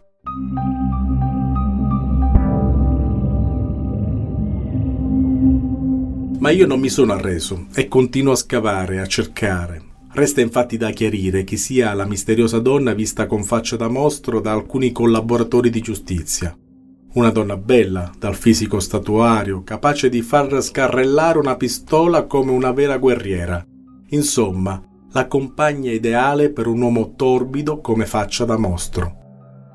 Ma 6.48 6.54
io 6.54 6.66
non 6.66 6.80
mi 6.80 6.88
sono 6.88 7.12
arreso 7.12 7.66
e 7.76 7.90
continuo 7.90 8.32
a 8.32 8.38
scavare, 8.38 9.02
a 9.02 9.06
cercare. 9.06 9.82
Resta 10.14 10.40
infatti 10.40 10.78
da 10.78 10.92
chiarire 10.92 11.44
chi 11.44 11.58
sia 11.58 11.94
la 11.94 12.06
misteriosa 12.06 12.60
donna 12.60 12.94
vista 12.94 13.26
con 13.26 13.44
faccia 13.44 13.76
da 13.76 13.90
mostro 13.90 14.40
da 14.40 14.54
alcuni 14.54 14.94
collaboratori 14.94 15.70
di 15.70 15.82
giustizia. 15.82 16.58
Una 17.16 17.32
donna 17.32 17.58
bella, 17.58 18.14
dal 18.18 18.36
fisico 18.36 18.80
statuario, 18.80 19.64
capace 19.64 20.08
di 20.08 20.22
far 20.22 20.62
scarrellare 20.62 21.38
una 21.38 21.58
pistola 21.58 22.24
come 22.28 22.52
una 22.52 22.72
vera 22.72 22.98
guerriera. 22.98 23.62
Insomma, 24.12 24.82
la 25.12 25.28
compagna 25.28 25.92
ideale 25.92 26.50
per 26.54 26.68
un 26.68 26.80
uomo 26.80 27.14
torbido 27.18 27.82
come 27.82 28.06
faccia 28.06 28.46
da 28.46 28.58
mostro. 28.58 29.17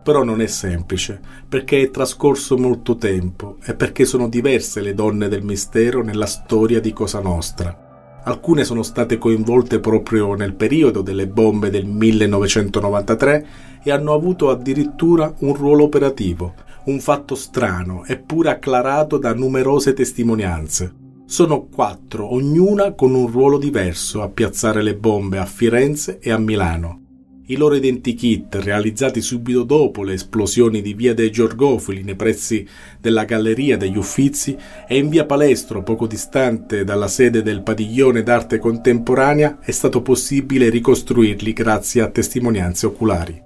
Però 0.03 0.25
non 0.25 0.41
è 0.41 0.47
semplice, 0.47 1.21
perché 1.49 1.81
è 1.83 1.91
trascorso 1.91 2.57
molto 2.59 2.97
tempo 2.97 3.59
e 3.62 3.75
perché 3.75 4.05
sono 4.05 4.29
diverse 4.29 4.81
le 4.81 4.95
donne 4.95 5.29
del 5.29 5.45
mistero 5.45 6.03
nella 6.03 6.27
storia 6.27 6.81
di 6.81 6.93
Cosa 6.93 7.21
Nostra. 7.21 8.21
Alcune 8.25 8.65
sono 8.65 8.83
state 8.83 9.19
coinvolte 9.19 9.81
proprio 9.81 10.35
nel 10.35 10.55
periodo 10.55 11.03
delle 11.03 11.27
bombe 11.27 11.71
del 11.71 11.87
1993 11.87 13.47
e 13.83 13.91
hanno 13.91 14.12
avuto 14.12 14.51
addirittura 14.51 15.33
un 15.38 15.55
ruolo 15.55 15.85
operativo, 15.85 16.55
un 16.85 17.01
fatto 17.01 17.35
strano 17.35 18.05
eppure 18.05 18.51
acclarato 18.51 19.19
da 19.19 19.35
numerose 19.35 19.93
testimonianze. 19.93 20.95
Sono 21.27 21.67
quattro, 21.67 22.33
ognuna 22.33 22.93
con 22.93 23.15
un 23.15 23.27
ruolo 23.27 23.59
diverso 23.59 24.23
a 24.23 24.29
piazzare 24.29 24.83
le 24.83 24.95
bombe 24.95 25.38
a 25.38 25.47
Firenze 25.47 26.19
e 26.21 26.31
a 26.31 26.38
Milano. 26.38 27.02
I 27.47 27.57
loro 27.57 27.75
identikit, 27.75 28.55
realizzati 28.55 29.21
subito 29.21 29.65
dopo 29.65 30.05
le 30.05 30.13
esplosioni 30.13 30.81
di 30.81 30.95
via 30.95 31.13
dei 31.13 31.33
Giorgofili 31.33 32.05
nei 32.05 32.15
pressi 32.15 32.65
della 33.01 33.25
Galleria 33.25 33.77
degli 33.77 33.97
Uffizi 33.97 34.57
e 34.87 34.97
in 34.97 35.09
via 35.09 35.27
Palestro, 35.27 35.83
poco 35.83 36.07
distante 36.07 36.85
dalla 36.85 37.09
sede 37.09 37.43
del 37.43 37.63
Padiglione 37.63 38.23
d'arte 38.23 38.61
contemporanea, 38.61 39.59
è 39.61 39.73
stato 39.73 40.03
possibile 40.03 40.71
ricostruirli 40.71 41.53
grazie 41.53 42.03
a 42.03 42.11
testimonianze 42.11 42.87
oculari. 42.87 43.43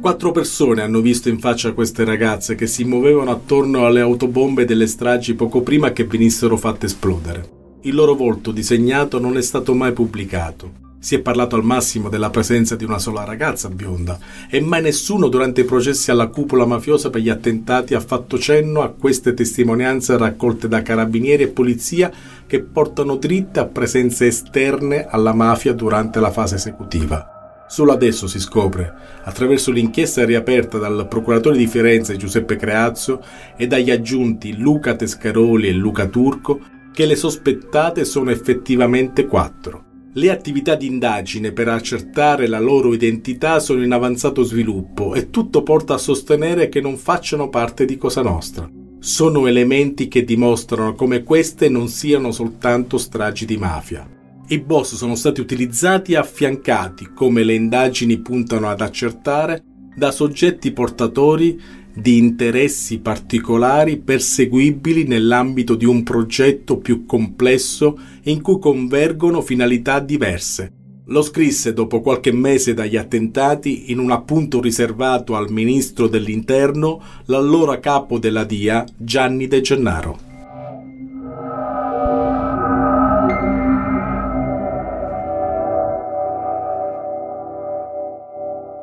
Quattro 0.00 0.32
persone 0.32 0.82
hanno 0.82 1.00
visto 1.00 1.28
in 1.28 1.38
faccia 1.38 1.72
queste 1.72 2.04
ragazze 2.04 2.56
che 2.56 2.66
si 2.66 2.82
muovevano 2.82 3.30
attorno 3.30 3.86
alle 3.86 4.00
autobombe 4.00 4.64
delle 4.64 4.88
stragi 4.88 5.34
poco 5.34 5.62
prima 5.62 5.92
che 5.92 6.04
venissero 6.04 6.56
fatte 6.56 6.86
esplodere. 6.86 7.60
Il 7.84 7.96
loro 7.96 8.14
volto 8.14 8.52
disegnato 8.52 9.18
non 9.18 9.36
è 9.36 9.42
stato 9.42 9.74
mai 9.74 9.92
pubblicato. 9.92 10.90
Si 11.00 11.16
è 11.16 11.18
parlato 11.18 11.56
al 11.56 11.64
massimo 11.64 12.08
della 12.08 12.30
presenza 12.30 12.76
di 12.76 12.84
una 12.84 13.00
sola 13.00 13.24
ragazza 13.24 13.68
bionda 13.68 14.16
e 14.48 14.60
mai 14.60 14.82
nessuno 14.82 15.26
durante 15.26 15.62
i 15.62 15.64
processi 15.64 16.12
alla 16.12 16.28
cupola 16.28 16.64
mafiosa 16.64 17.10
per 17.10 17.22
gli 17.22 17.28
attentati 17.28 17.94
ha 17.94 18.00
fatto 18.00 18.38
cenno 18.38 18.82
a 18.82 18.90
queste 18.90 19.34
testimonianze 19.34 20.16
raccolte 20.16 20.68
da 20.68 20.80
carabinieri 20.80 21.42
e 21.42 21.48
polizia 21.48 22.08
che 22.46 22.62
portano 22.62 23.16
dritte 23.16 23.58
a 23.58 23.66
presenze 23.66 24.28
esterne 24.28 25.08
alla 25.08 25.34
mafia 25.34 25.72
durante 25.72 26.20
la 26.20 26.30
fase 26.30 26.54
esecutiva. 26.54 27.64
Solo 27.66 27.90
adesso 27.90 28.28
si 28.28 28.38
scopre, 28.38 28.94
attraverso 29.24 29.72
l'inchiesta 29.72 30.24
riaperta 30.24 30.78
dal 30.78 31.08
procuratore 31.08 31.56
di 31.56 31.66
Firenze 31.66 32.16
Giuseppe 32.16 32.54
Creazzo 32.54 33.24
e 33.56 33.66
dagli 33.66 33.90
aggiunti 33.90 34.56
Luca 34.56 34.94
Tescaroli 34.94 35.66
e 35.66 35.72
Luca 35.72 36.06
Turco, 36.06 36.60
che 36.92 37.06
le 37.06 37.16
sospettate 37.16 38.04
sono 38.04 38.30
effettivamente 38.30 39.26
quattro. 39.26 39.84
Le 40.14 40.30
attività 40.30 40.74
di 40.74 40.86
indagine 40.86 41.52
per 41.52 41.68
accertare 41.68 42.46
la 42.46 42.60
loro 42.60 42.92
identità 42.92 43.60
sono 43.60 43.82
in 43.82 43.92
avanzato 43.92 44.42
sviluppo 44.42 45.14
e 45.14 45.30
tutto 45.30 45.62
porta 45.62 45.94
a 45.94 45.98
sostenere 45.98 46.68
che 46.68 46.82
non 46.82 46.98
facciano 46.98 47.48
parte 47.48 47.86
di 47.86 47.96
Cosa 47.96 48.20
Nostra. 48.20 48.68
Sono 48.98 49.46
elementi 49.46 50.08
che 50.08 50.22
dimostrano 50.22 50.94
come 50.94 51.22
queste 51.22 51.70
non 51.70 51.88
siano 51.88 52.30
soltanto 52.30 52.98
stragi 52.98 53.46
di 53.46 53.56
mafia. 53.56 54.06
I 54.48 54.58
boss 54.60 54.96
sono 54.96 55.14
stati 55.14 55.40
utilizzati 55.40 56.12
e 56.12 56.16
affiancati, 56.16 57.12
come 57.14 57.42
le 57.42 57.54
indagini 57.54 58.18
puntano 58.18 58.68
ad 58.68 58.82
accertare, 58.82 59.64
da 59.96 60.10
soggetti 60.10 60.72
portatori 60.72 61.58
di 61.94 62.18
interessi 62.18 62.98
particolari 63.00 63.98
perseguibili 63.98 65.04
nell'ambito 65.04 65.74
di 65.74 65.84
un 65.84 66.02
progetto 66.02 66.78
più 66.78 67.04
complesso 67.04 67.98
in 68.24 68.40
cui 68.40 68.58
convergono 68.58 69.40
finalità 69.40 70.00
diverse. 70.00 70.72
Lo 71.06 71.22
scrisse 71.22 71.72
dopo 71.72 72.00
qualche 72.00 72.32
mese 72.32 72.74
dagli 72.74 72.96
attentati 72.96 73.90
in 73.90 73.98
un 73.98 74.10
appunto 74.10 74.60
riservato 74.60 75.34
al 75.34 75.50
ministro 75.50 76.06
dell'Interno, 76.06 77.02
l'allora 77.26 77.80
capo 77.80 78.18
della 78.18 78.44
DIA, 78.44 78.84
Gianni 78.96 79.48
De 79.48 79.60
Gennaro. 79.60 80.30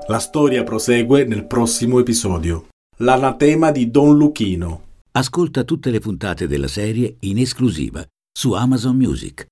La 0.07 0.17
storia 0.19 0.63
prosegue 0.63 1.23
nel 1.23 1.45
prossimo 1.45 1.99
episodio. 1.99 2.68
L'anatema 3.01 3.71
di 3.71 3.89
Don 3.89 4.17
Luchino. 4.17 4.81
Ascolta 5.11 5.63
tutte 5.63 5.89
le 5.89 5.99
puntate 5.99 6.47
della 6.47 6.67
serie 6.67 7.15
in 7.21 7.37
esclusiva 7.37 8.05
su 8.29 8.51
Amazon 8.51 8.97
Music. 8.97 9.45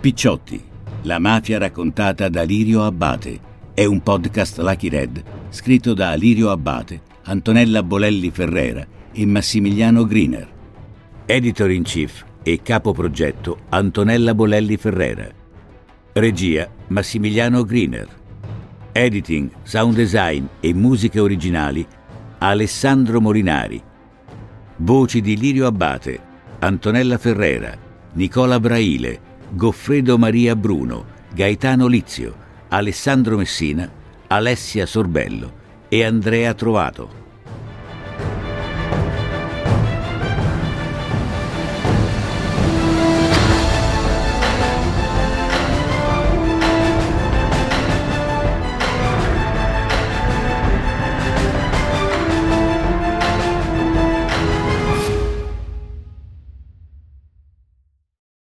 Picciotti, 0.00 0.64
la 1.02 1.18
mafia 1.18 1.58
raccontata 1.58 2.30
da 2.30 2.44
Lirio 2.44 2.84
Abbate. 2.84 3.38
È 3.74 3.84
un 3.84 4.02
podcast 4.02 4.56
Lucky 4.60 4.88
Red 4.88 5.22
scritto 5.50 5.92
da 5.92 6.14
Lirio 6.14 6.50
Abbate, 6.50 7.02
Antonella 7.24 7.82
Bolelli 7.82 8.30
Ferrera 8.30 8.86
e 9.12 9.26
Massimiliano 9.26 10.06
Griner. 10.06 10.48
Editor 11.26 11.70
in 11.72 11.82
chief 11.82 12.24
e 12.42 12.62
capo 12.62 12.92
progetto 12.92 13.58
Antonella 13.68 14.34
Bolelli 14.34 14.78
Ferrera. 14.78 15.28
Regia 16.14 16.66
Massimiliano 16.86 17.64
Griner. 17.64 18.24
Editing, 18.96 19.50
sound 19.62 19.94
design 19.94 20.46
e 20.58 20.72
musiche 20.72 21.20
originali 21.20 21.86
Alessandro 22.38 23.20
Morinari. 23.20 23.82
Voci 24.76 25.20
di 25.20 25.36
Lirio 25.36 25.66
Abbate, 25.66 26.18
Antonella 26.60 27.18
Ferrera, 27.18 27.76
Nicola 28.14 28.58
Braile, 28.58 29.20
Goffredo 29.50 30.16
Maria 30.16 30.56
Bruno, 30.56 31.04
Gaetano 31.34 31.88
Lizio, 31.88 32.34
Alessandro 32.68 33.36
Messina, 33.36 33.86
Alessia 34.28 34.86
Sorbello 34.86 35.52
e 35.88 36.02
Andrea 36.02 36.54
Trovato. 36.54 37.25